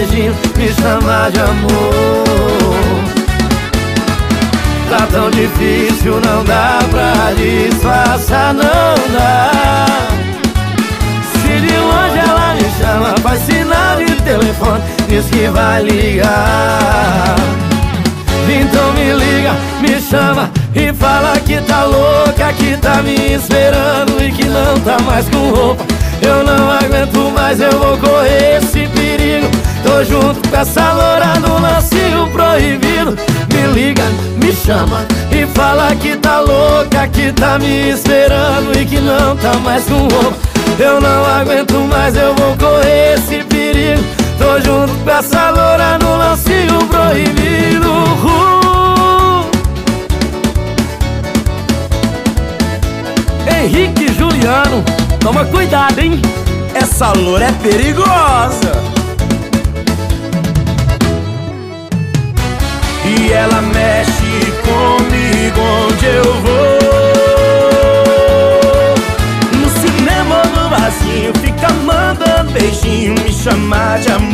[0.00, 2.24] beijinho Me chama de amor.
[4.88, 8.62] Tá tão difícil, não dá pra disfarçar, não
[9.12, 9.50] dá.
[11.32, 17.36] Se de longe ela me chama, faz sinal de telefone Diz que vai ligar.
[18.48, 24.32] Então me liga, me chama e fala que tá louca Que tá me esperando e
[24.32, 25.84] que não tá mais com roupa
[26.22, 29.48] Eu não aguento mais, eu vou correr esse perigo.
[29.82, 33.16] Tô junto com essa loura no lancinho proibido.
[33.52, 34.04] Me liga,
[34.36, 39.54] me chama e fala que tá louca Que tá me esperando e que não tá
[39.54, 40.50] mais com roupa.
[40.78, 44.02] Eu não aguento mais, eu vou correr esse perigo.
[44.38, 47.90] Tô junto com essa loura no lancinho proibido.
[48.24, 49.50] Uh.
[53.46, 54.82] Henrique Juliano,
[55.20, 56.20] toma cuidado, hein?
[56.74, 58.72] Essa loura é perigosa.
[63.04, 66.80] E ela mexe comigo onde eu vou.
[69.58, 74.30] No cinema ou no barzinho Fica mandando beijinho Me chamar de amor.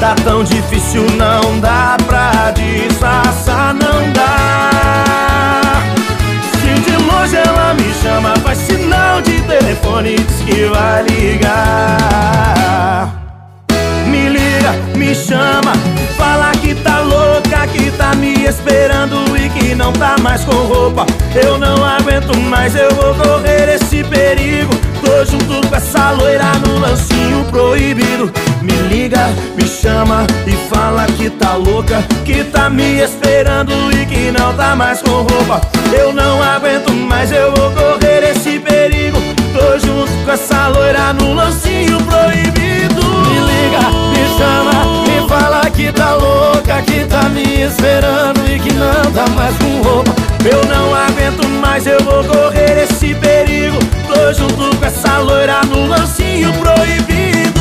[0.00, 3.85] Tá tão difícil, não dá pra disfarçar, não
[7.26, 12.06] longe ela me chama Faz sinal de telefone Diz que vai ligar.
[14.06, 15.72] Me liga, me chama
[16.16, 17.00] Fala que tá
[17.72, 21.06] que tá me esperando E que não tá mais com roupa.
[21.34, 24.74] Eu não aguento mais, eu vou correr esse perigo.
[25.04, 28.32] Tô junto com essa loira no lancinho proibido.
[28.62, 34.30] Me liga, me chama e fala que tá louca Que tá me esperando e que
[34.32, 35.60] não tá mais com roupa.
[35.92, 39.18] Eu não aguento mais, eu vou correr esse perigo.
[39.52, 43.02] Tô junto com essa loira no lancinho proibido.
[43.26, 44.95] Me liga, me chama,
[45.76, 50.10] que tá louca Que tá me esperando e que não tá mais com roupa.
[50.44, 53.78] Eu não aguento mais, eu vou correr esse perigo.
[54.06, 57.60] Tô junto com essa loira no lancinho proibido.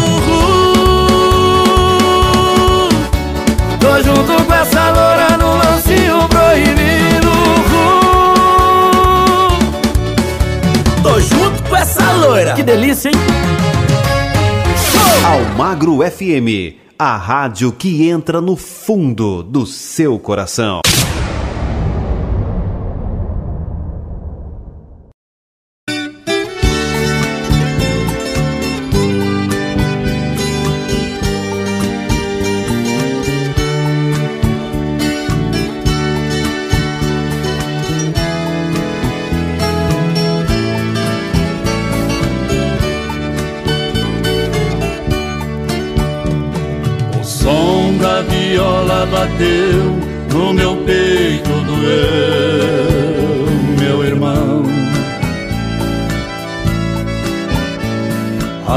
[3.79, 7.31] Tô junto com essa loira no lancinho proibido.
[11.03, 12.53] Tô junto com essa loira.
[12.53, 13.15] Que delícia, hein?
[15.23, 20.81] Almagro FM, a rádio que entra no fundo do seu coração.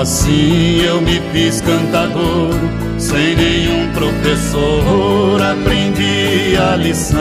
[0.01, 2.55] Assim eu me fiz cantador,
[2.99, 7.19] sem nenhum professor aprendi a lição.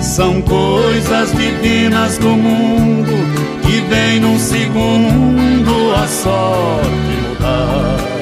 [0.00, 3.12] São coisas divinas do mundo
[3.60, 8.21] que vem num segundo a sorte mudar.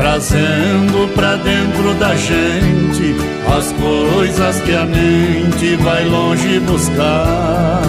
[0.00, 3.14] Trazendo pra dentro da gente
[3.54, 7.82] as coisas que a mente vai longe buscar.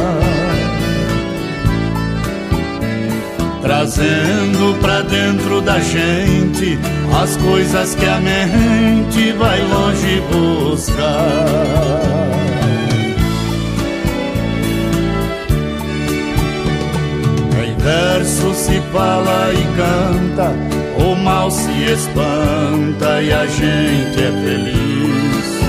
[3.61, 6.77] Trazendo pra dentro da gente
[7.23, 12.01] as coisas que a mente vai longe buscar.
[17.65, 20.70] Em verso se fala e canta,
[21.01, 25.61] o mal se espanta e a gente é feliz.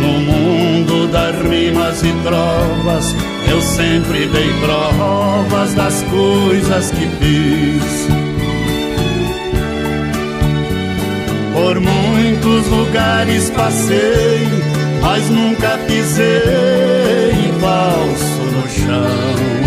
[0.00, 3.14] No mundo das rimas e trovas,
[3.50, 8.08] eu sempre dei provas das coisas que fiz.
[11.52, 14.48] Por muitos lugares passei,
[15.00, 19.63] mas nunca pisei falso no chão.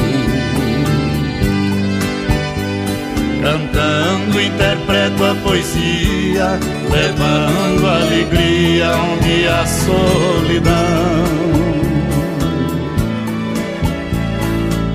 [3.48, 6.60] Cantando interpreto a poesia,
[6.92, 10.74] levando alegria onde há solidão.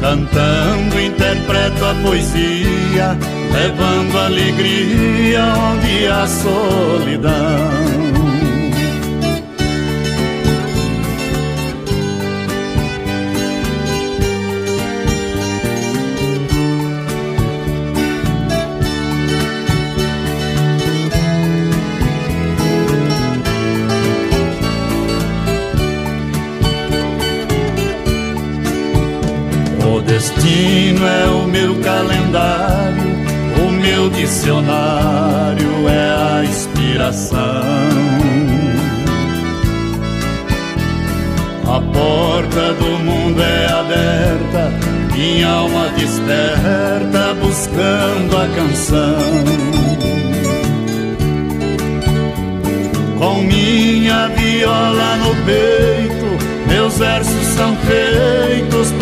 [0.02, 3.16] Cantando interpreto a poesia,
[3.54, 7.91] levando alegria onde há solidão.
[31.02, 33.02] Destino é o meu calendário,
[33.66, 37.38] o meu dicionário é a inspiração.
[41.64, 44.72] A porta do mundo é aberta,
[45.14, 49.72] minha alma desperta buscando a canção.
[53.18, 56.22] Com minha viola no peito,
[56.68, 58.92] meus versos são feitos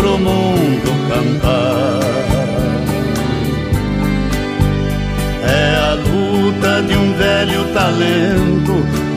[7.41, 8.73] velho talento,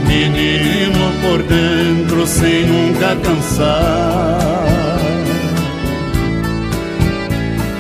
[0.08, 4.40] menino por dentro sem nunca cansar.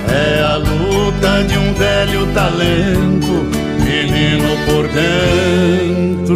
[0.09, 3.45] É a luta de um velho talento,
[3.85, 6.35] menino por dentro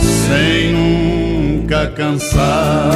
[0.00, 2.92] sem nunca cansar.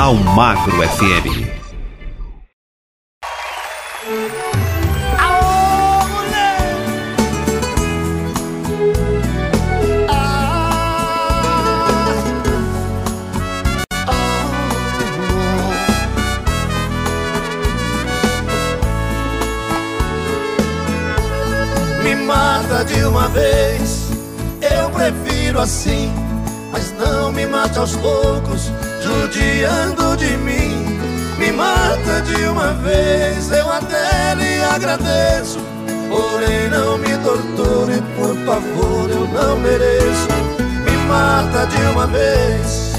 [0.00, 1.47] Almagro FM.
[27.78, 30.98] Mate aos poucos, judiando de mim.
[31.38, 35.60] Me mata de uma vez, eu até lhe agradeço.
[36.08, 40.28] Porém, não me torture, por favor, eu não mereço.
[40.84, 42.92] Me mata de uma vez,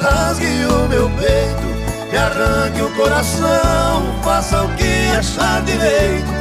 [0.00, 6.36] rasgue o meu peito, me arranque o coração, faça o que achar direito.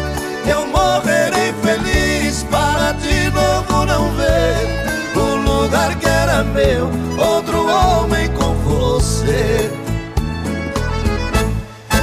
[0.47, 4.84] Eu morrerei feliz para de novo não ver
[5.65, 9.71] lugar que era meu, outro homem com você.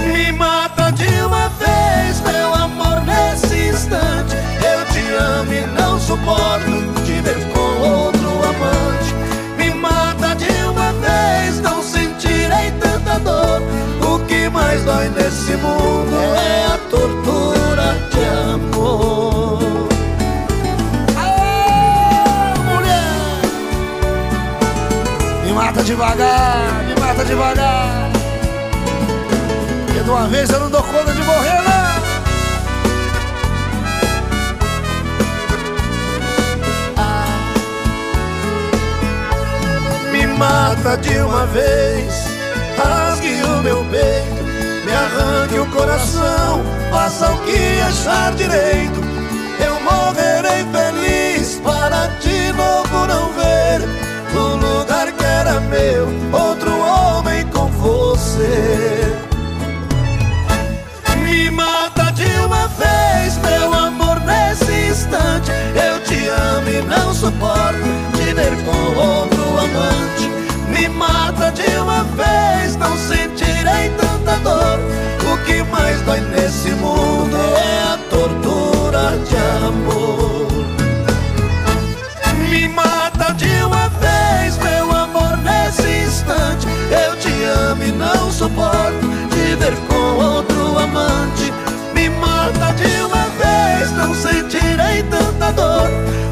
[0.04, 4.34] Me mata de uma vez, meu amor, nesse instante.
[4.72, 6.72] Eu te amo e não suporto
[7.06, 9.14] te ver com outro amante.
[9.56, 13.62] Me mata de uma vez, não sentirei tanta dor.
[14.04, 17.21] O que mais dói nesse mundo é a tortura
[25.82, 28.10] mata devagar, me mata devagar.
[29.84, 31.82] Porque de uma vez eu não dou conta de morrer, não.
[40.12, 42.26] Me mata de uma vez,
[42.76, 44.44] rasgue o meu peito,
[44.84, 46.62] me arranque o coração,
[46.92, 49.00] faça o que achar direito.
[49.58, 53.80] Eu morrerei feliz para de novo não ver
[54.34, 54.56] o
[55.02, 59.16] lugar que era meu, outro homem com você.
[61.18, 65.50] Me mata de uma vez, meu amor, nesse instante.
[65.74, 67.78] Eu te amo e não suporto
[68.14, 70.30] te ver com outro amante.
[70.68, 74.78] Me mata de uma vez, não sentirei tanta dor.
[75.32, 79.36] O que mais dói nesse mundo é a tortura de
[79.66, 80.81] amor.
[86.22, 86.66] Instante.
[86.90, 91.52] Eu te amo e não suporto te ver com outro amante.
[91.94, 95.90] Me mata de uma vez, não sentirei tanta dor.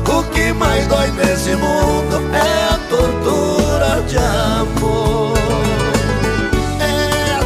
[0.09, 5.35] O que mais dói nesse mundo é a tortura de amor.
[6.81, 7.41] É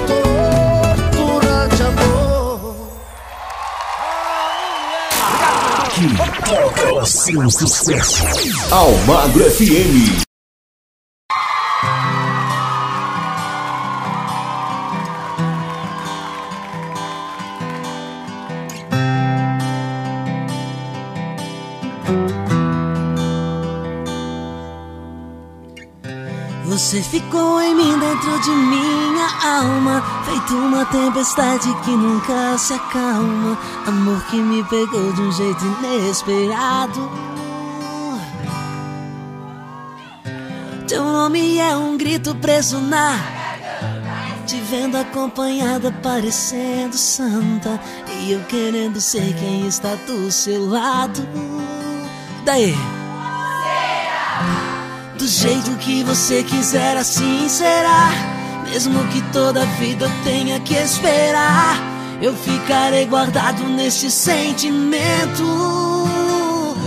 [6.44, 8.24] toca o seu sucesso.
[8.70, 10.33] Almagro FM.
[26.94, 30.00] Você ficou em mim dentro de minha alma.
[30.24, 33.58] Feito uma tempestade que nunca se acalma.
[33.84, 37.10] Amor que me pegou de um jeito inesperado.
[40.86, 43.18] Teu nome é um grito preso na
[44.46, 47.80] Te vendo acompanhada parecendo santa.
[48.20, 51.26] E eu querendo ser quem está do seu lado.
[52.44, 52.72] Daí
[55.44, 58.08] jeito que você quiser, assim será.
[58.64, 61.76] Mesmo que toda vida eu tenha que esperar,
[62.22, 65.44] eu ficarei guardado nesse sentimento.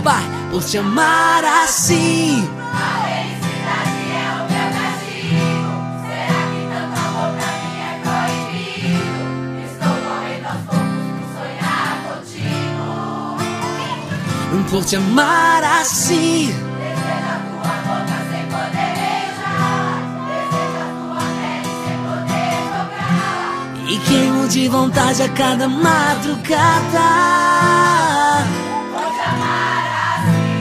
[0.03, 2.49] Vai, por te amar assim.
[2.73, 5.71] A felicidade é o meu castigo.
[6.01, 9.21] Será que tanto amor pra mim é proibido?
[9.69, 12.87] Estou morrendo aos poucos por sonhar contigo.
[14.71, 16.66] Por te amar assim.
[23.99, 27.07] Queimo de vontade a cada madrugada.
[28.97, 30.53] Vou te amar assim.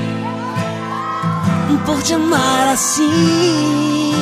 [1.87, 4.13] Por te amar assim.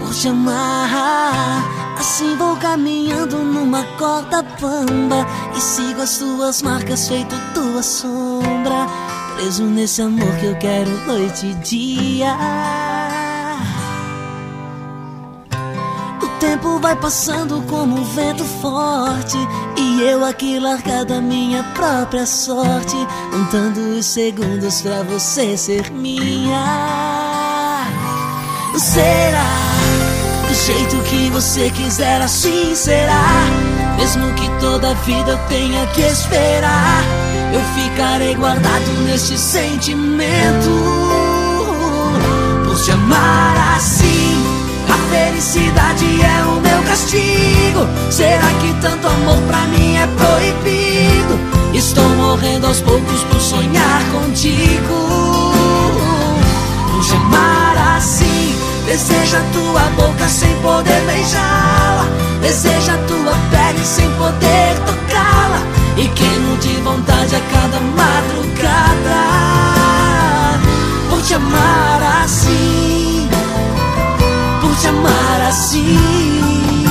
[0.00, 1.78] Por te amar.
[1.98, 5.26] Assim vou caminhando numa corda bamba.
[5.56, 8.86] E sigo as tuas marcas, feito tua sombra.
[9.34, 12.36] Preso nesse amor que eu quero noite e dia.
[16.38, 19.36] Tempo vai passando como um vento forte
[19.76, 22.96] E eu aqui largada minha própria sorte
[23.30, 26.64] Contando os segundos pra você ser minha.
[28.78, 29.68] Será
[30.48, 33.44] do jeito que você quiser assim será.
[33.98, 37.02] Mesmo que toda a vida eu tenha que esperar
[37.52, 40.70] Eu ficarei guardado neste sentimento
[42.64, 44.07] Por te amar assim
[45.08, 47.86] felicidade é o meu castigo.
[48.10, 51.38] Será que tanto amor pra mim é proibido?
[51.74, 55.52] Estou morrendo aos poucos por sonhar contigo.
[57.02, 58.54] Te amar assim,
[58.84, 62.06] deseja tua boca sem poder beijá-la.
[62.42, 65.62] Deseja tua pele sem poder tocá-la.
[65.96, 69.20] E queimo de vontade a cada madrugada.
[71.08, 72.97] Por te amar assim
[74.88, 76.84] amar assim,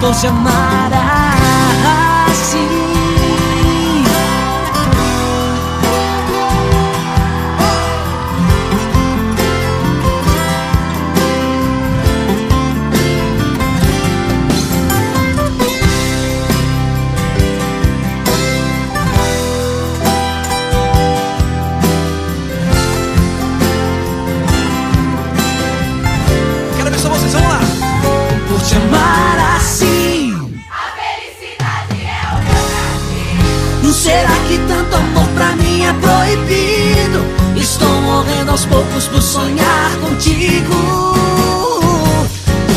[0.00, 1.11] por te amar assim.
[28.72, 30.32] Te amar assim.
[30.70, 32.38] A felicidade é o
[33.82, 33.92] meu.
[33.92, 37.20] Será que tanto amor pra mim é proibido?
[37.56, 41.12] Estou morrendo aos poucos por sonhar contigo.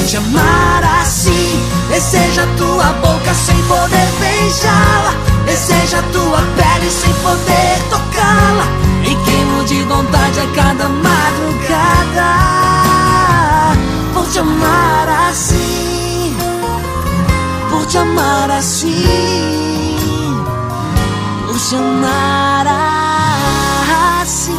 [0.07, 5.13] Te amar assim, deseja tua boca sem poder beijá-la.
[5.45, 8.67] Deseja tua pele sem poder tocá-la.
[9.03, 12.29] E queimo de vontade a cada madrugada.
[14.13, 15.14] Por te amar assim,
[17.95, 18.91] te amar assim
[21.47, 22.67] por te amar
[24.21, 24.51] assim.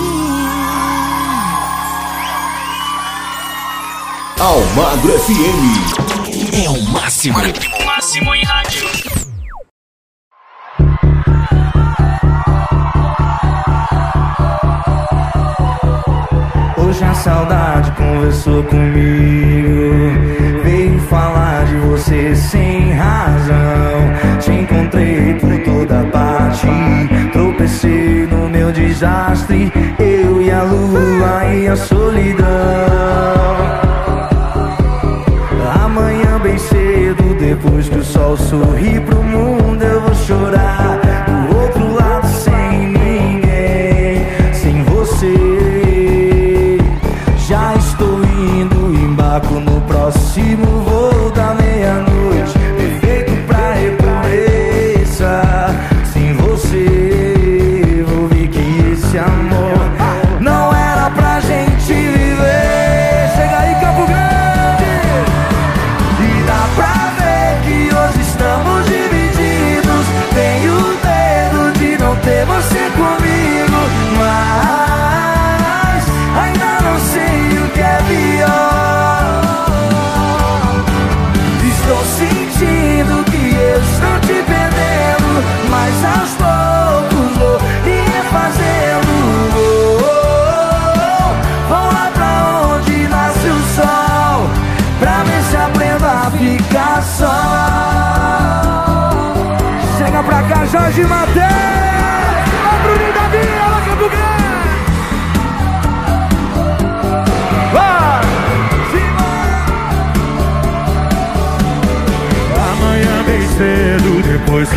[4.40, 6.64] Almagro FM.
[6.64, 7.38] É o máximo.
[7.84, 8.86] Máximo em rádio.
[16.78, 19.66] Hoje a saudade conversou comigo.
[20.64, 22.85] Veio falar de você sem
[29.06, 29.72] desastre.
[29.98, 32.46] Eu e a lua e a solidão.
[35.84, 41.00] Amanhã bem cedo, depois que o sol sorri pro mundo, eu vou chorar.
[41.26, 46.78] Do outro lado sem ninguém, sem você.
[47.46, 50.85] Já estou indo, embarco no próximo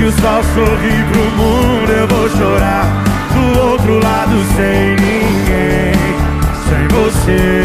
[0.09, 5.93] o sol sorri pro mundo, eu vou chorar do outro lado sem ninguém,
[6.67, 7.63] sem você.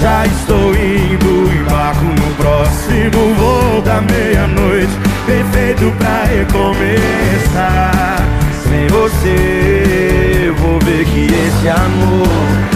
[0.00, 4.92] Já estou indo, embarco no próximo voo da meia-noite,
[5.26, 8.16] perfeito pra recomeçar.
[8.62, 12.75] Sem você, vou ver que esse amor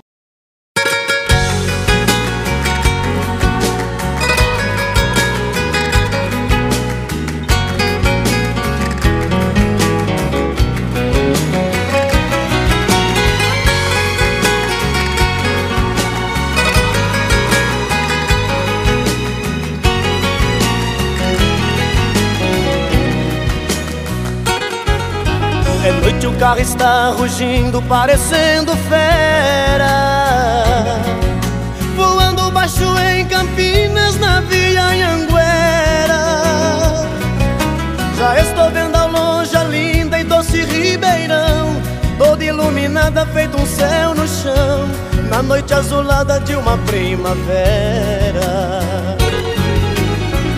[26.41, 29.85] Carro está rugindo, parecendo fera.
[31.95, 36.23] Voando baixo em Campinas, na Via Anhanguera.
[38.17, 41.79] Já estou vendo ao longe a linda e doce Ribeirão,
[42.17, 44.89] toda iluminada, feito um céu no chão,
[45.29, 47.51] na noite azulada de uma primavera.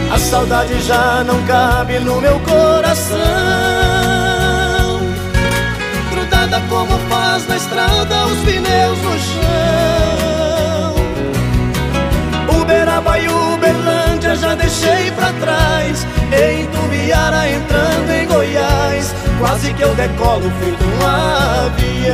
[0.10, 4.12] A saudade já não cabe no meu coração
[6.73, 10.95] como faz na estrada os pneus no chão.
[12.59, 16.07] Uberaba e Uberlândia já deixei pra trás.
[16.31, 22.13] Em Tubiara entrando em Goiás Quase que eu decolo feito um avião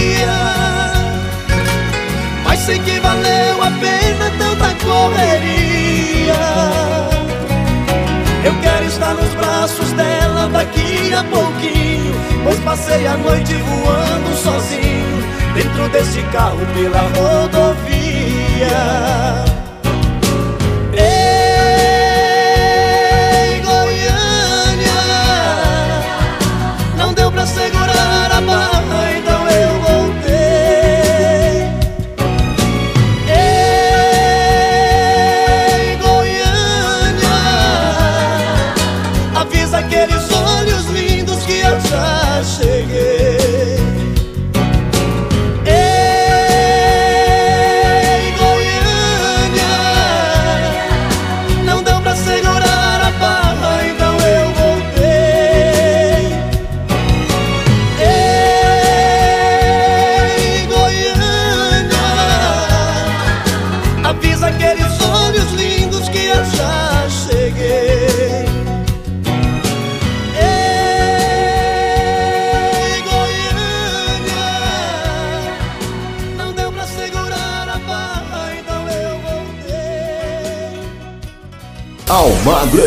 [2.61, 6.41] sei que valeu a pena tanta correria.
[8.43, 15.23] Eu quero estar nos braços dela daqui a pouquinho Pois passei a noite voando sozinho
[15.53, 17.91] Dentro desse carro pela rodovia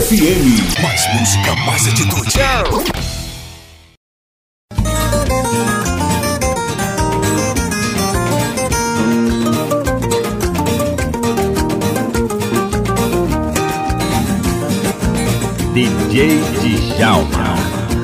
[0.05, 0.83] FM.
[0.83, 2.35] Mais música, mais atitude.
[15.73, 16.39] DJ
[16.99, 17.57] Djalma.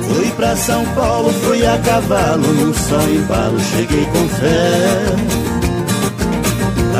[0.08, 5.49] Fui pra São Paulo, fui a cavalo, num só embalo, cheguei com fé.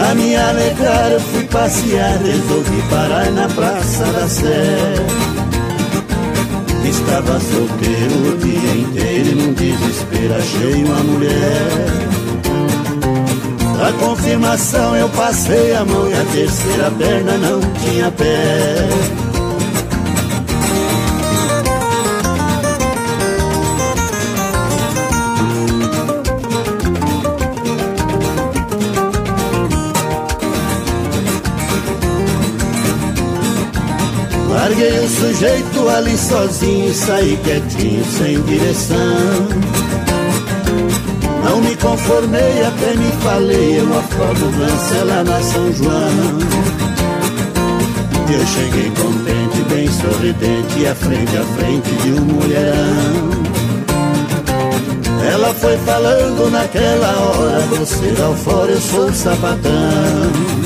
[0.01, 4.95] Pra me alegrar, eu fui passear, resolvi parar na Praça da Sé.
[6.83, 11.69] Estava solteiro o dia inteiro e num desespero achei uma mulher.
[13.87, 19.30] A confirmação eu passei a mão e a terceira perna não tinha pé.
[35.41, 38.99] O sujeito ali sozinho, saí quietinho, sem direção.
[41.43, 46.39] Não me conformei, até me falei, eu afogo dança lá na São João.
[48.31, 53.31] Eu cheguei contente, bem sorridente, à frente a frente de um mulherão.
[55.33, 60.60] Ela foi falando naquela hora, você lá fora, eu sou sapatão.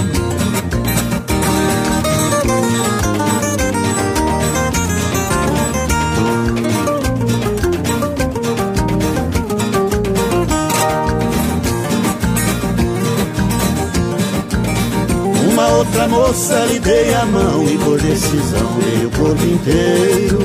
[16.27, 20.39] Moça lhe dei a mão e por decisão dei o corpo inteiro.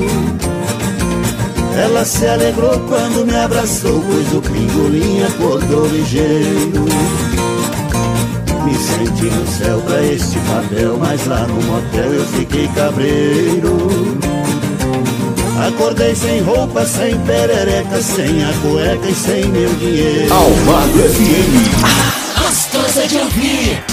[1.74, 6.84] Ela se alegrou quando me abraçou, pois o pingolim acordou ligeiro.
[8.64, 14.18] me senti no céu pra este papel Mas lá no motel eu fiquei cabreiro
[15.66, 22.38] Acordei sem roupa, sem perereca Sem a cueca e sem meu dinheiro Almagro FM.
[22.38, 23.89] Gostosa de ouvir.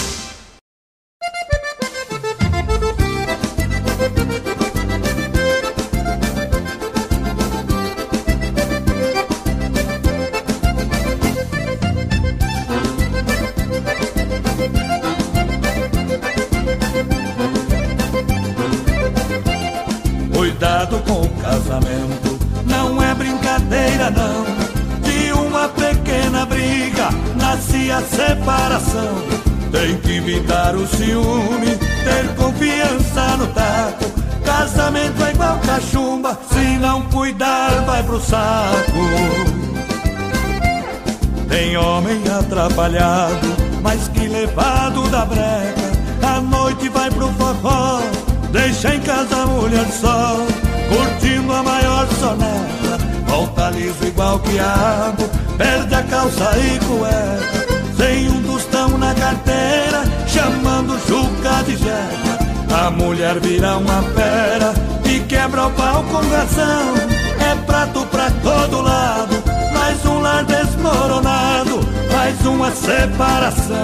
[66.19, 71.79] É prato pra todo lado, mais um lar desmoronado,
[72.11, 73.75] mais uma separação.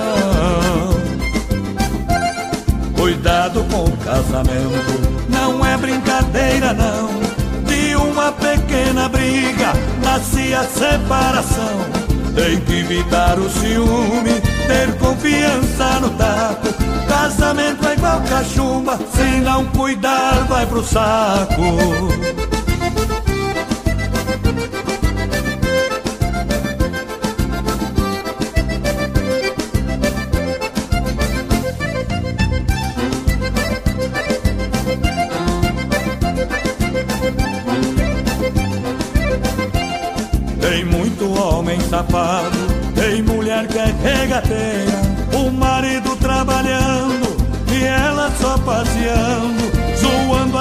[2.95, 7.09] Cuidado com o casamento, não é brincadeira não.
[7.65, 9.73] De uma pequena briga
[10.03, 11.85] nasce a separação.
[12.33, 16.73] Tem que evitar o ciúme, ter confiança no taco.
[17.07, 22.52] Casamento igual cachumba, se não cuidar vai pro saco.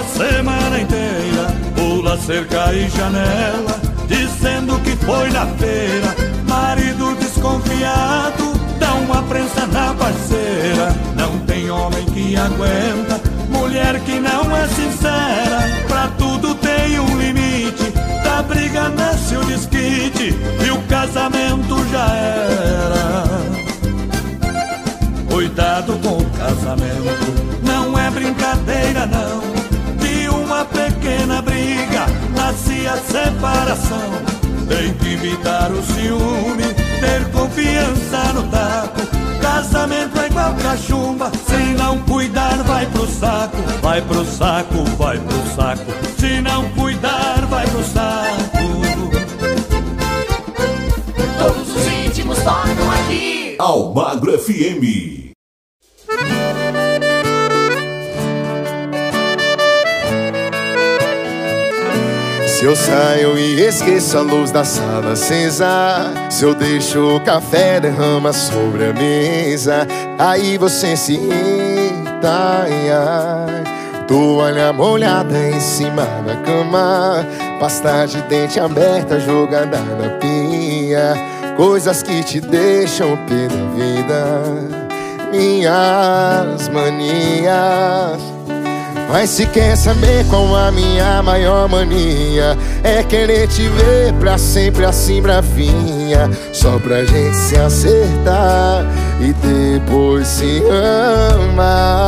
[0.04, 6.14] Semana inteira, pula cerca e janela, dizendo que foi na feira,
[6.48, 14.56] marido desconfiado, dá uma prensa na parceira, não tem homem que aguenta, mulher que não
[14.56, 17.92] é sincera, pra tudo tem um limite,
[18.24, 20.34] da briga nasce o desquite
[20.64, 23.24] e o casamento já era.
[25.30, 29.61] Cuidado com o casamento, não é brincadeira não.
[30.66, 32.06] Pequena briga
[32.36, 34.10] nasce a separação.
[34.68, 36.64] Tem que evitar o ciúme,
[37.00, 39.00] ter confiança no taco.
[39.40, 45.54] Casamento é igual cachumba, se não cuidar vai pro saco, vai pro saco, vai pro
[45.54, 45.92] saco.
[46.18, 48.42] Se não cuidar vai pro saco.
[51.38, 53.56] Todos os ritmos tocam aqui.
[53.58, 55.32] Almagro FM.
[62.62, 67.80] Se eu saio e esqueço a luz da sala acesa Se eu deixo o café
[67.80, 69.84] derrama sobre a mesa
[70.16, 72.68] Aí você se irrita.
[74.06, 77.26] Toalha molhada em cima da cama
[77.58, 81.14] Pasta de dente aberta jogada na pia
[81.56, 84.24] Coisas que te deixam pé da vida
[85.32, 88.31] Minhas manias
[89.12, 94.86] mas se quer saber qual a minha maior mania É querer te ver pra sempre
[94.86, 96.30] assim bravinha.
[96.50, 98.86] Só pra gente se acertar
[99.20, 100.62] e depois se
[101.34, 102.06] amar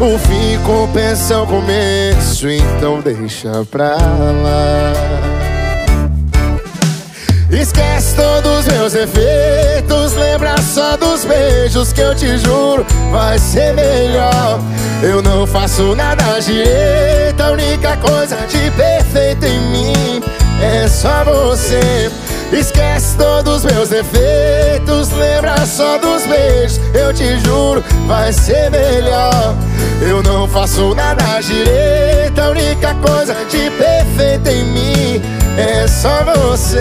[0.00, 5.31] O fim compensa o começo, então deixa pra lá
[7.62, 10.14] Esquece todos os meus efeitos.
[10.14, 14.60] Lembra só dos beijos que eu te juro Vai ser melhor.
[15.00, 20.22] Eu não faço nada direito A única coisa de perfeito em mim
[20.60, 22.10] É só você.
[22.52, 29.54] Esquece todos os meus defeitos Lembra só dos beijos Eu te juro, vai ser melhor.
[30.00, 36.78] Eu não faço nada direito A única coisa de perfeito em mim É só você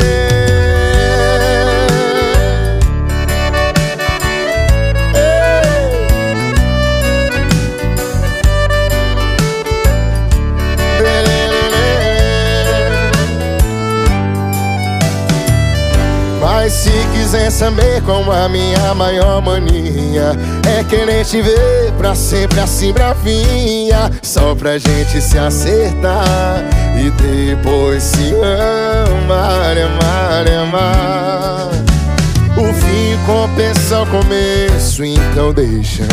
[17.31, 20.33] quiser saber como a minha maior mania
[20.67, 26.61] É querer te ver pra sempre assim bravinha Só pra gente se acertar
[26.93, 31.69] E depois se amar, amar, amar.
[32.57, 36.03] O fim compensa o começo Então deixa,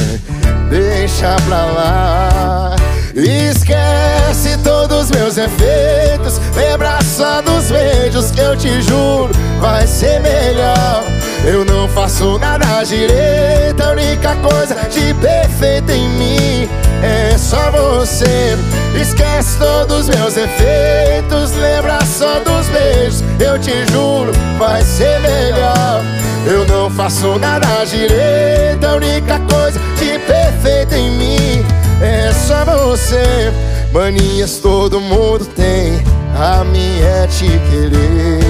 [0.70, 2.77] deixa pra lá
[3.19, 9.31] Esquece todos meus efeitos Lembra só dos beijos que eu te juro
[9.61, 11.03] Vai ser melhor.
[11.45, 16.69] Eu não faço nada direito A única coisa de perfeito em mim
[17.03, 18.57] É só você.
[18.95, 24.31] Esquece todos meus efeitos Lembra só dos beijos Eu te juro
[24.61, 26.05] Vai ser melhor.
[26.47, 33.53] Eu não faço nada direito A única coisa de perfeito em mim é só você.
[33.93, 36.03] Manias todo mundo tem,
[36.35, 38.41] a minha é te querer.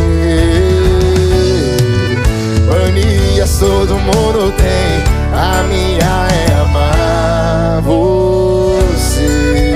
[2.67, 9.75] Manias todo mundo tem, a minha é amar você.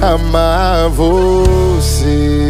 [0.00, 2.49] Amar você.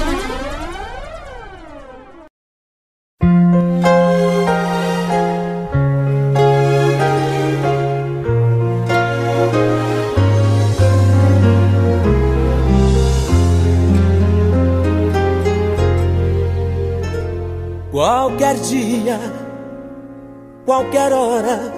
[20.81, 21.73] Qualquer hora,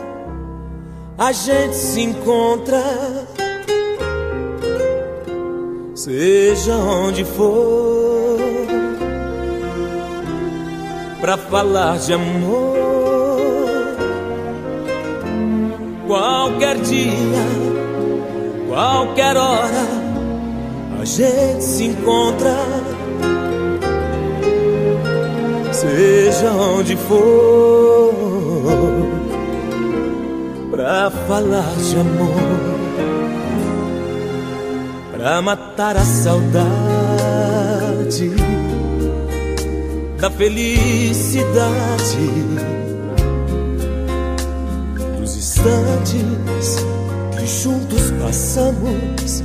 [1.18, 2.82] a gente se encontra.
[5.94, 8.38] Seja onde for,
[11.20, 12.74] pra falar de amor.
[16.08, 17.12] Qualquer dia,
[18.70, 19.88] qualquer hora,
[21.02, 22.56] a gente se encontra
[25.74, 28.03] seja onde for,
[30.84, 32.36] pra falar de amor,
[35.14, 36.52] pra matar a saudade
[40.20, 41.38] da felicidade
[45.22, 46.86] dos instantes
[47.38, 49.42] que juntos passamos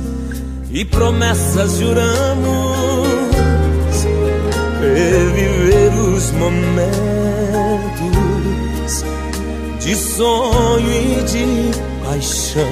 [0.69, 2.75] e promessas juramos
[4.81, 7.28] reviver os momentos
[9.89, 11.71] de sonho e de
[12.05, 12.63] paixão,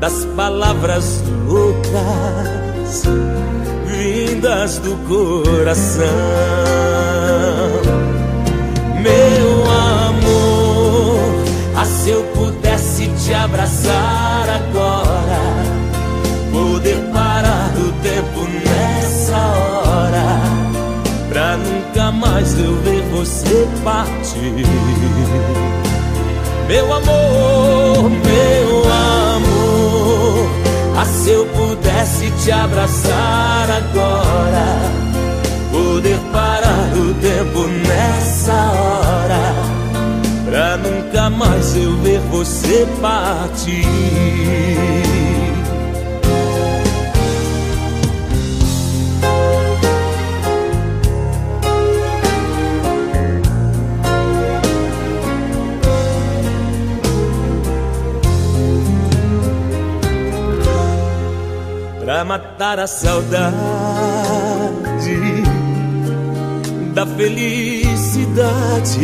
[0.00, 3.04] das palavras loucas
[3.86, 6.02] vindas do coração.
[9.00, 11.44] Meu amor,
[11.76, 15.40] ah, se eu pudesse te abraçar agora,
[16.50, 18.41] poder parar o tempo
[21.32, 24.66] pra nunca mais eu ver você partir.
[26.68, 30.50] Meu amor, meu amor,
[30.96, 34.78] ah, se eu pudesse te abraçar agora,
[35.70, 39.54] poder parar o tempo nessa hora,
[40.44, 43.86] pra nunca mais eu ver você partir.
[62.62, 63.42] Matar a saudade
[66.94, 69.00] da felicidade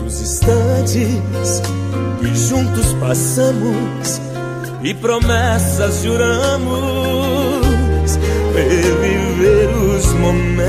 [0.00, 1.62] dos instantes
[2.18, 4.20] que juntos passamos
[4.82, 6.72] e promessas juramos
[8.52, 10.66] reviver os momentos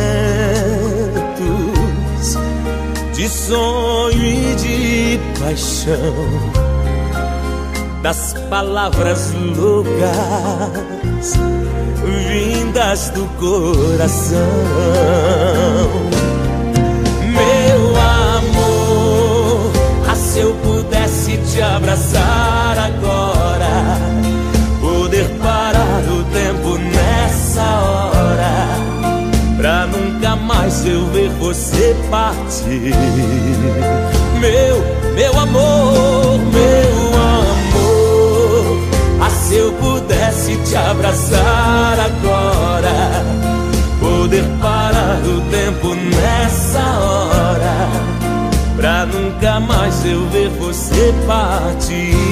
[3.15, 6.62] de sonho e de paixão
[8.03, 11.39] das palavras loucas
[12.27, 14.37] vindas do coração.
[17.31, 19.71] Meu amor,
[20.09, 23.97] ah, se eu pudesse te abraçar agora,
[24.81, 28.67] poder parar o tempo nessa hora,
[29.55, 32.93] pra nunca mais eu ver você partir.
[35.53, 37.02] Poder
[51.11, 52.22] você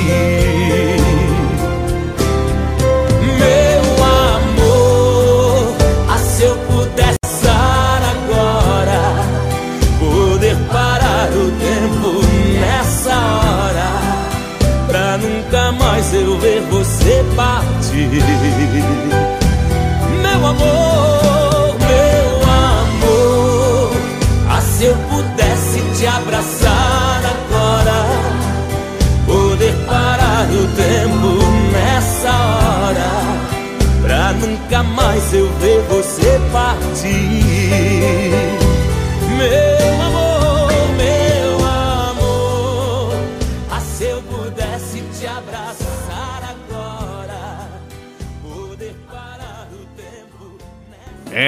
[35.12, 36.11] mais eu ver você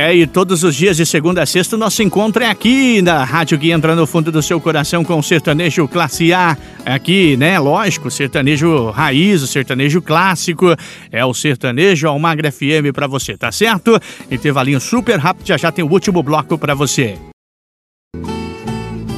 [0.04, 3.58] É, e todos os dias de segunda a sexta nosso encontro é aqui na rádio
[3.58, 6.58] que entra no fundo do seu coração com o sertanejo classe A.
[6.86, 7.58] Aqui, né?
[7.58, 10.76] Lógico, sertanejo raiz, o sertanejo clássico.
[11.10, 13.98] É o sertanejo Almagra FM pra você, tá certo?
[14.30, 17.18] Intervalinho super rápido, já já tem o último bloco pra você.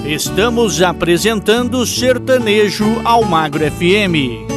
[0.06, 4.55] Estamos apresentando Sertanejo Almagro FM.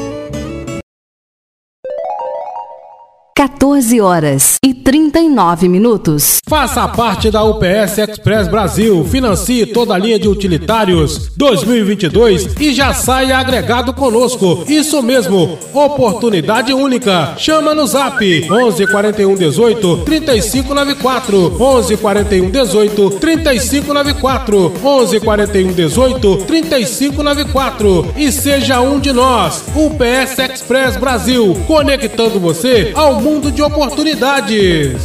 [3.38, 6.38] 14 horas e 39 minutos.
[6.48, 12.92] Faça parte da UPS Express Brasil, financie toda a linha de utilitários 2022 e já
[12.92, 14.64] saia agregado conosco.
[14.66, 17.34] Isso mesmo, oportunidade única.
[17.36, 18.18] Chama no Zap
[18.50, 28.14] 11 41 18 35 94 11 41 18 35 94 11 41 18 35 94
[28.16, 29.62] e seja um de nós.
[29.76, 35.02] UPS Express Brasil, conectando você ao mundo de oportunidades.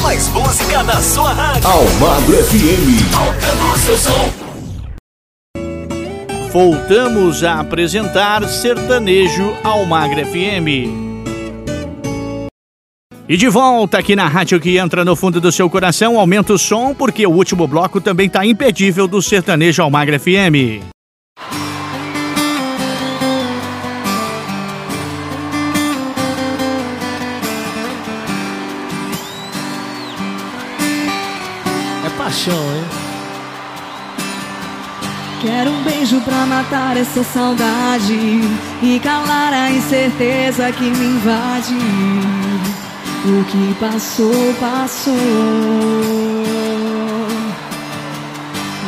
[0.00, 1.68] Mais música na sua rádio.
[1.68, 3.10] Almagro FM.
[3.10, 4.30] Tocando o seu som.
[6.52, 11.10] Voltamos a apresentar Sertanejo Almagra FM.
[13.28, 16.58] E de volta aqui na rádio que entra no fundo do seu coração, aumenta o
[16.58, 20.84] som porque o último bloco também tá imperdível do Sertanejo Almagra FM.
[32.32, 32.84] Paixão, hein?
[35.42, 38.40] Quero um beijo pra matar essa saudade
[38.82, 41.74] e calar a incerteza que me invade.
[43.24, 45.14] O que passou, passou.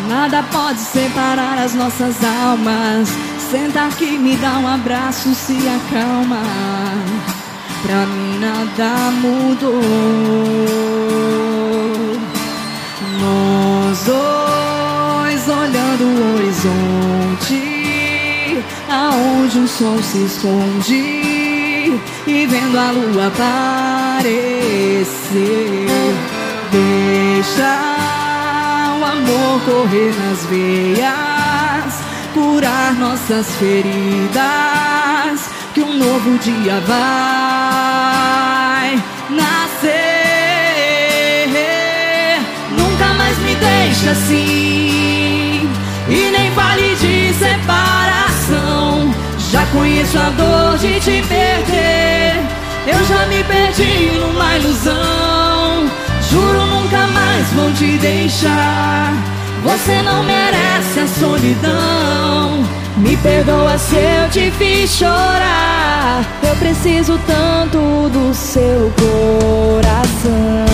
[0.09, 3.09] Nada pode separar as nossas almas.
[3.51, 6.41] Senta aqui, me dá um abraço, se acalma.
[7.83, 10.85] Pra mim nada mudou.
[13.25, 17.63] Nós dois olhando o horizonte,
[18.91, 24.25] aonde o sol se esconde e vendo a lua aparecer.
[26.71, 27.79] Deixa
[29.01, 32.03] o amor correr nas veias,
[32.35, 34.41] curar nossas feridas,
[35.73, 37.05] que um novo dia vai
[39.31, 40.24] nascer.
[43.57, 45.71] Deixa assim.
[46.09, 49.15] E nem fale de separação.
[49.51, 52.35] Já conheço a dor de te perder.
[52.87, 55.91] Eu já me perdi numa ilusão.
[56.31, 59.13] Juro nunca mais vou te deixar.
[59.63, 62.65] Você não merece a solidão.
[62.97, 66.25] Me perdoa se eu te fiz chorar.
[66.43, 70.65] Eu preciso tanto do seu coração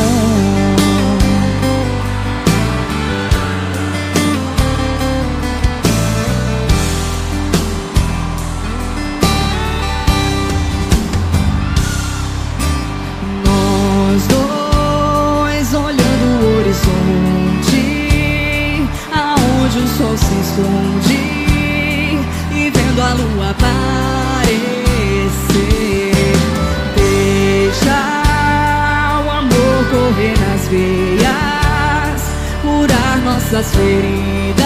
[33.51, 34.63] nossas feridas,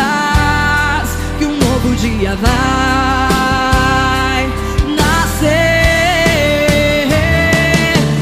[1.38, 2.52] que um novo dia vai
[4.94, 6.28] nascer.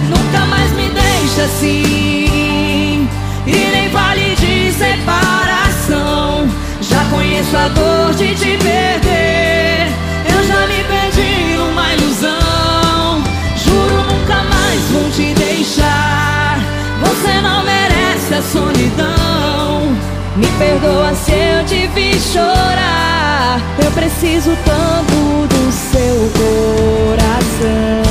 [0.09, 3.09] Nunca mais me deixa assim
[3.45, 6.49] E nem vale de separação
[6.81, 9.89] Já conheço a dor de te perder
[10.33, 13.25] Eu já me perdi numa ilusão
[13.57, 16.61] Juro nunca mais vou te deixar
[17.01, 17.63] Você não
[18.35, 20.12] a solidão.
[20.35, 23.61] Me perdoa se eu te vi chorar.
[23.85, 28.03] Eu preciso tanto do seu coração.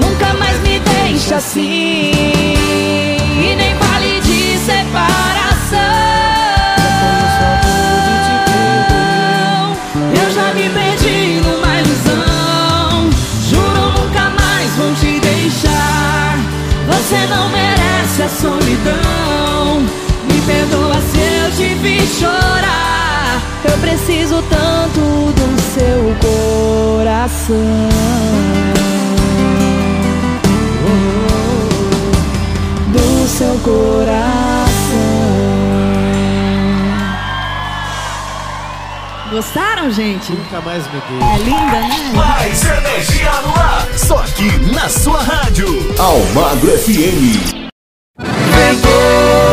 [0.00, 2.10] Nunca mais me deixe assim.
[3.38, 4.96] E nem fale de separação.
[10.10, 13.10] Eu já me perdi numa ilusão.
[13.46, 16.38] Juro nunca mais vou te deixar.
[16.86, 19.25] Você não merece a solidão.
[21.86, 23.40] Vi chorar.
[23.64, 27.56] Eu preciso tanto do seu coração.
[32.88, 34.66] Do seu coração.
[39.30, 40.32] Gostaram, gente?
[40.32, 42.12] Nunca mais me É linda, né?
[42.16, 43.86] Mais energia no ar.
[43.96, 45.68] Só aqui na sua rádio.
[46.00, 47.66] Almagro FM.
[48.18, 49.45] Brisa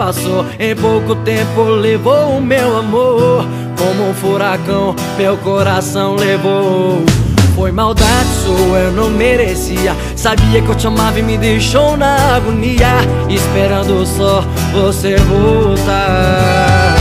[0.00, 0.46] passou.
[0.58, 3.44] Em pouco tempo levou o meu amor.
[3.76, 7.04] Como um furacão meu coração levou.
[7.54, 9.94] Foi maldade sua, eu não merecia.
[10.16, 12.88] Sabia que eu te amava e me deixou na agonia.
[13.28, 16.96] Esperando só você voltar.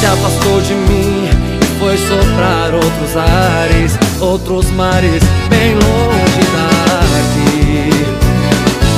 [0.00, 1.28] Se afastou de mim
[1.60, 7.90] e foi soprar outros ares Outros mares bem longe daqui.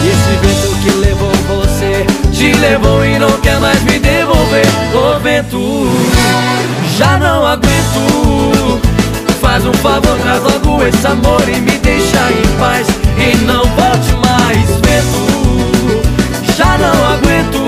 [0.04, 1.05] E esse vento que
[2.36, 4.66] Te levou e não quer mais me devolver.
[4.92, 5.88] Ô vento,
[6.98, 8.78] já não aguento.
[9.40, 12.86] Faz um favor, traz logo esse amor E me deixa em paz.
[13.16, 16.02] E não volte mais Vento,
[16.54, 17.64] já não aguento.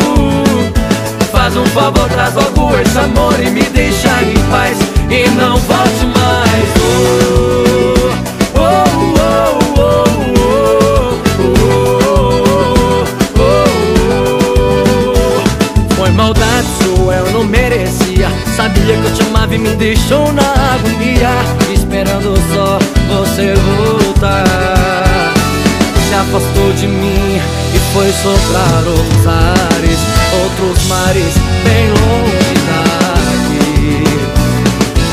[1.32, 4.76] Faz um favor, traz logo esse amor E me deixa em paz.
[5.08, 6.68] E não volte mais.
[6.76, 7.87] Oh,
[18.58, 21.30] Sabia que eu te amava e me deixou na agonia
[21.72, 22.76] Esperando só
[23.06, 24.44] você voltar.
[26.08, 27.40] Se afastou de mim
[27.72, 30.00] e foi soprar outros ares
[30.42, 34.02] Outros mares bem longe daqui.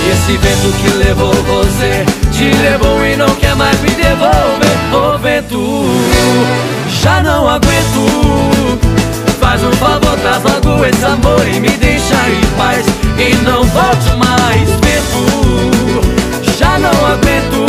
[0.04, 5.20] E esse vento que levou você Te levou e não quer mais me devolver Ô
[5.20, 5.86] vento,
[7.00, 8.80] já não aguento.
[9.40, 14.12] Faz um favor, traz logo esse amor e me deixa em paz E não volte
[14.18, 16.02] mais, vento
[16.58, 17.66] Já não aguento.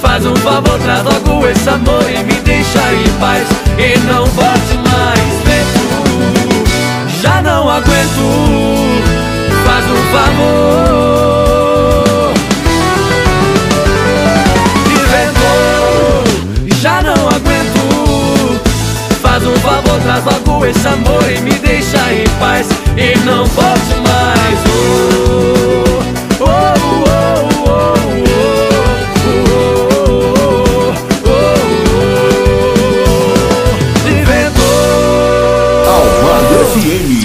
[0.00, 3.46] Faz um favor, traz logo esse amor e me deixa em paz.
[3.78, 9.02] E não volte mais, vento Já não aguento.
[9.64, 11.47] Faz um favor
[19.82, 26.00] favor, traz logo esse amor e me deixa em paz E não volte mais oh,
[26.40, 27.94] oh, oh, oh,
[29.26, 29.64] oh,
[31.26, 31.38] oh,
[34.08, 34.66] E vento
[35.86, 36.78] Almagro FM.
[36.82, 37.17] A melhor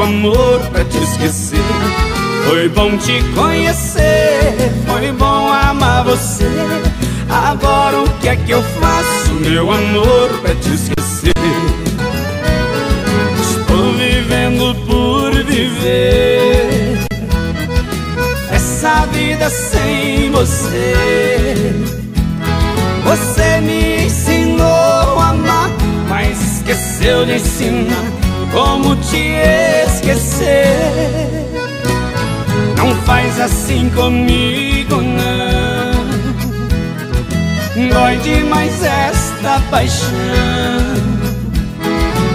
[0.00, 1.58] meu amor, pra te esquecer?
[2.48, 6.48] Foi bom te conhecer, foi bom amar você.
[7.28, 11.32] Agora o que é que eu faço, meu amor, pra te esquecer?
[13.42, 16.98] Estou vivendo por viver
[18.50, 21.74] essa vida sem você.
[23.04, 25.70] Você me ensinou a amar,
[26.08, 28.19] mas esqueceu de ensinar
[28.52, 29.36] como te
[29.86, 31.50] esquecer.
[32.76, 36.00] Não faz assim comigo, não.
[37.88, 40.10] Dói demais esta paixão.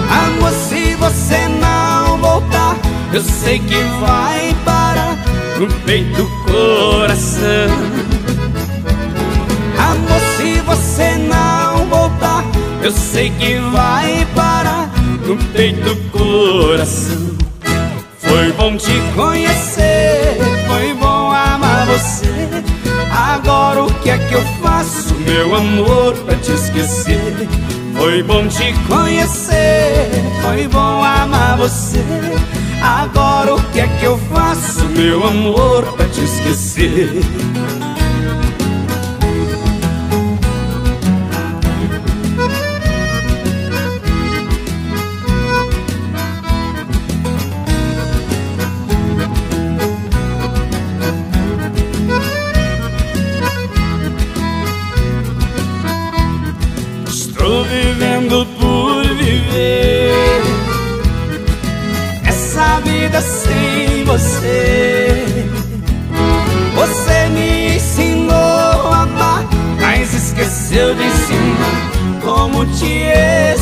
[0.09, 2.77] Amor, se você não voltar,
[3.13, 5.17] eu sei que vai parar
[5.59, 7.69] no peito coração.
[9.77, 12.43] Amor, se você não voltar,
[12.81, 14.94] eu sei que vai parar
[15.25, 17.35] no peito coração.
[18.19, 20.37] Foi bom te conhecer,
[20.67, 22.27] foi bom amar você.
[23.11, 27.47] Agora o que é que eu faço, meu amor, pra te esquecer?
[27.95, 30.09] Foi bom te conhecer,
[30.41, 32.03] foi bom amar você.
[32.81, 37.21] Agora o que é que eu faço, meu amor, pra te esquecer?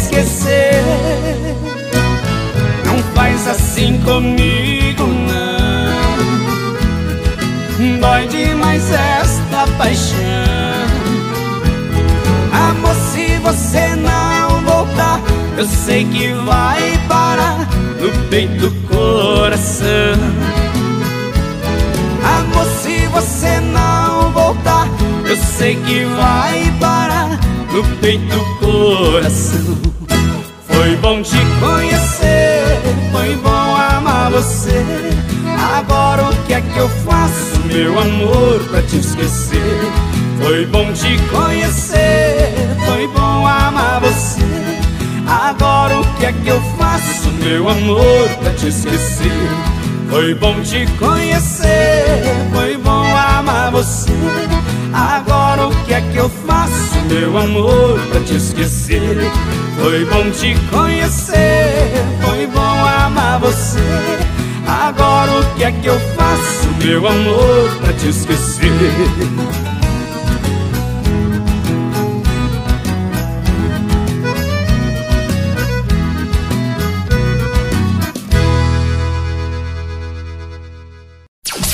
[0.03, 0.83] Esquecer.
[2.85, 6.03] Não faz assim comigo, não.
[7.99, 10.17] Dói demais esta paixão.
[12.51, 15.19] Amor, se você não voltar,
[15.57, 17.67] eu sei que vai parar
[17.99, 20.17] no peito do coração.
[22.23, 24.87] Amor, se você não voltar,
[25.25, 27.29] eu sei que vai parar
[27.73, 29.92] no peito do coração.
[30.83, 32.81] Foi bom te conhecer,
[33.13, 34.83] foi bom amar você.
[35.77, 39.79] Agora o que é que eu faço, meu amor, pra te esquecer?
[40.43, 42.53] Foi bom te conhecer,
[42.85, 44.41] foi bom amar você.
[45.25, 49.49] Agora o que é que eu faço, meu amor, pra te esquecer?
[50.09, 54.11] Foi bom te conhecer, foi bom amar você.
[54.93, 56.42] Agora o que é que eu faço,
[57.13, 59.17] meu amor, pra te esquecer?
[59.79, 63.79] Foi bom te conhecer, foi bom amar você.
[64.67, 68.71] Agora o que é que eu faço, meu amor, pra te esquecer?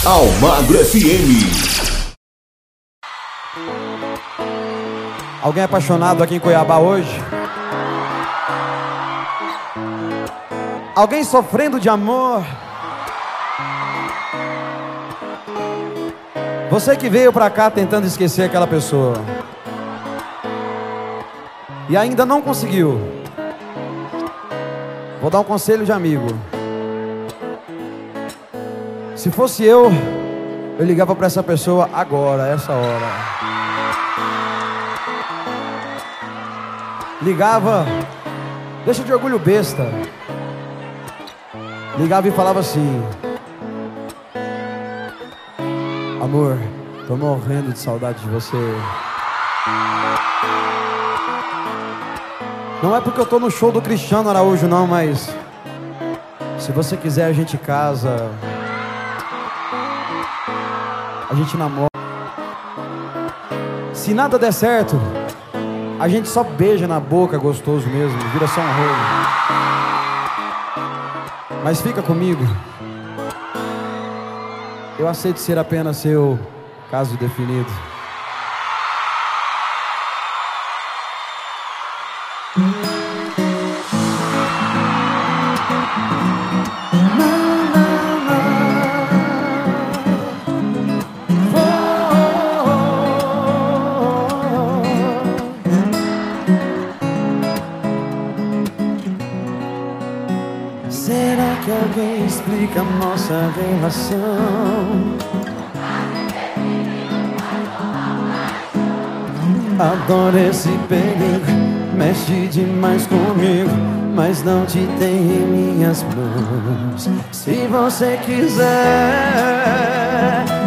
[0.06, 1.89] Almagro FM.
[5.42, 7.18] Alguém apaixonado aqui em Cuiabá hoje?
[10.94, 12.44] Alguém sofrendo de amor?
[16.70, 19.16] Você que veio pra cá tentando esquecer aquela pessoa
[21.88, 23.00] e ainda não conseguiu.
[25.22, 26.28] Vou dar um conselho de amigo.
[29.16, 29.92] Se fosse eu,
[30.78, 33.79] eu ligava pra essa pessoa agora, essa hora.
[37.22, 37.86] Ligava,
[38.86, 39.86] deixa de orgulho besta.
[41.98, 43.04] Ligava e falava assim:
[46.24, 46.58] Amor,
[47.08, 48.58] tô morrendo de saudade de você.
[52.82, 55.36] Não é porque eu tô no show do Cristiano Araújo, não, mas
[56.58, 58.32] se você quiser, a gente casa.
[61.30, 61.90] A gente namora.
[63.94, 64.96] Se nada der certo,
[66.00, 69.30] a gente só beija na boca gostoso mesmo, vira só um rolo.
[71.64, 72.42] Mas fica comigo.
[74.98, 76.40] Eu aceito ser apenas seu
[76.90, 77.70] caso definido.
[102.70, 105.18] Explica nossa relação?
[109.80, 111.46] Adoro esse perigo,
[111.96, 113.72] mexe demais comigo,
[114.14, 117.10] mas não te tem em minhas mãos.
[117.32, 118.66] Se você quiser,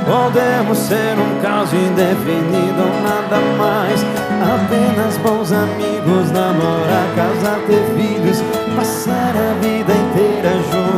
[0.07, 4.03] podemos ser um caso indefinido, nada mais.
[4.43, 8.43] Apenas bons amigos, namorar, casar, ter filhos,
[8.75, 10.92] passar a vida inteira juntos.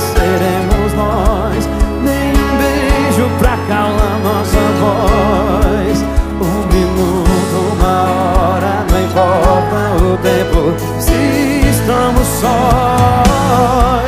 [0.00, 1.68] Seremos nós.
[2.02, 6.04] Nem um beijo pra calar nossa voz.
[6.40, 7.96] Um minuto, uma
[8.52, 10.60] hora, não importa o tempo.
[11.00, 11.18] Se
[11.70, 14.01] estamos sós,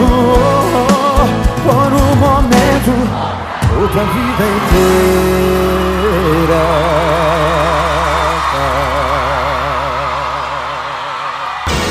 [0.00, 0.84] oh, oh,
[1.18, 1.26] oh,
[1.68, 2.92] Por um momento
[3.80, 5.52] ou pra vida inteira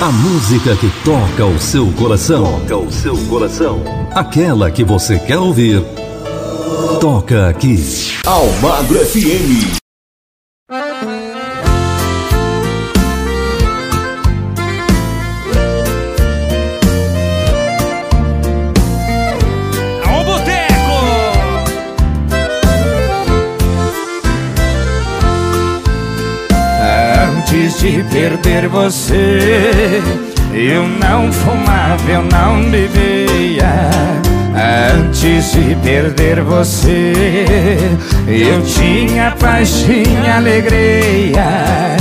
[0.01, 2.59] A música que toca o seu coração.
[2.67, 3.83] Toca o seu coração.
[4.15, 5.83] Aquela que você quer ouvir.
[6.99, 7.77] Toca aqui.
[8.25, 9.90] Almagro FM.
[27.81, 29.99] De perder você,
[30.53, 33.89] eu não fumava, eu não bebia.
[34.93, 37.11] Antes de perder você,
[38.27, 41.97] eu tinha paz, tinha alegria.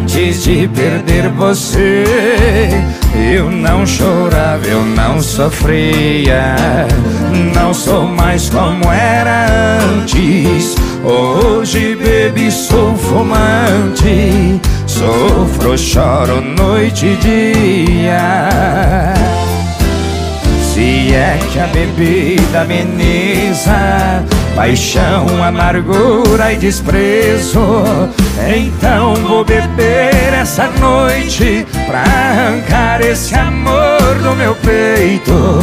[0.00, 2.04] Antes de perder você,
[3.32, 6.56] eu não chorava, eu não sofria.
[7.54, 9.46] Não sou mais como era
[9.80, 10.74] antes.
[11.04, 14.60] Hoje bebi, sou fumante.
[14.98, 19.14] Sofro, choro noite e dia.
[20.78, 27.60] Se é que a bebida ameniza Paixão, amargura e desprezo
[28.56, 35.58] Então vou beber essa noite Pra arrancar esse amor do meu peito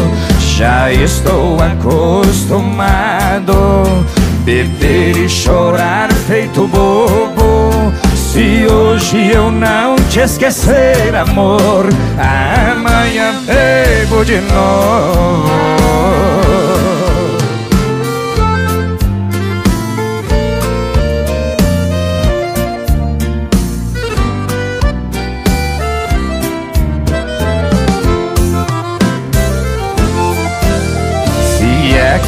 [0.57, 3.55] Já estou acostumado
[4.43, 7.24] Beber e chorar feito bobo
[8.35, 11.87] se hoje eu não te esquecer, amor,
[12.19, 16.64] amanhã bebo de novo.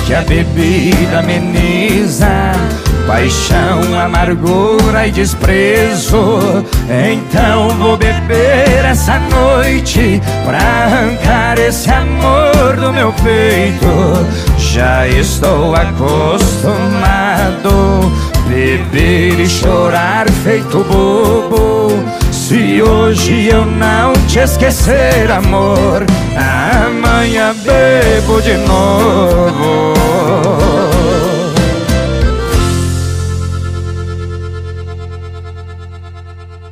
[0.08, 2.54] Que a bebida ameniza
[3.06, 6.66] Paixão, amargura e desprezo.
[6.90, 13.88] Então vou beber essa noite Pra arrancar esse amor do meu peito.
[14.58, 16.00] Já estou acostumado
[18.48, 22.17] Beber e chorar feito bobo
[22.48, 29.94] Se hoje eu não te esquecer, amor Amanhã bebo de novo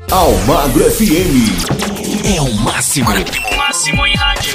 [0.10, 2.38] Almagro FM.
[2.38, 3.10] É o máximo.
[3.12, 4.55] O máximo em rádio.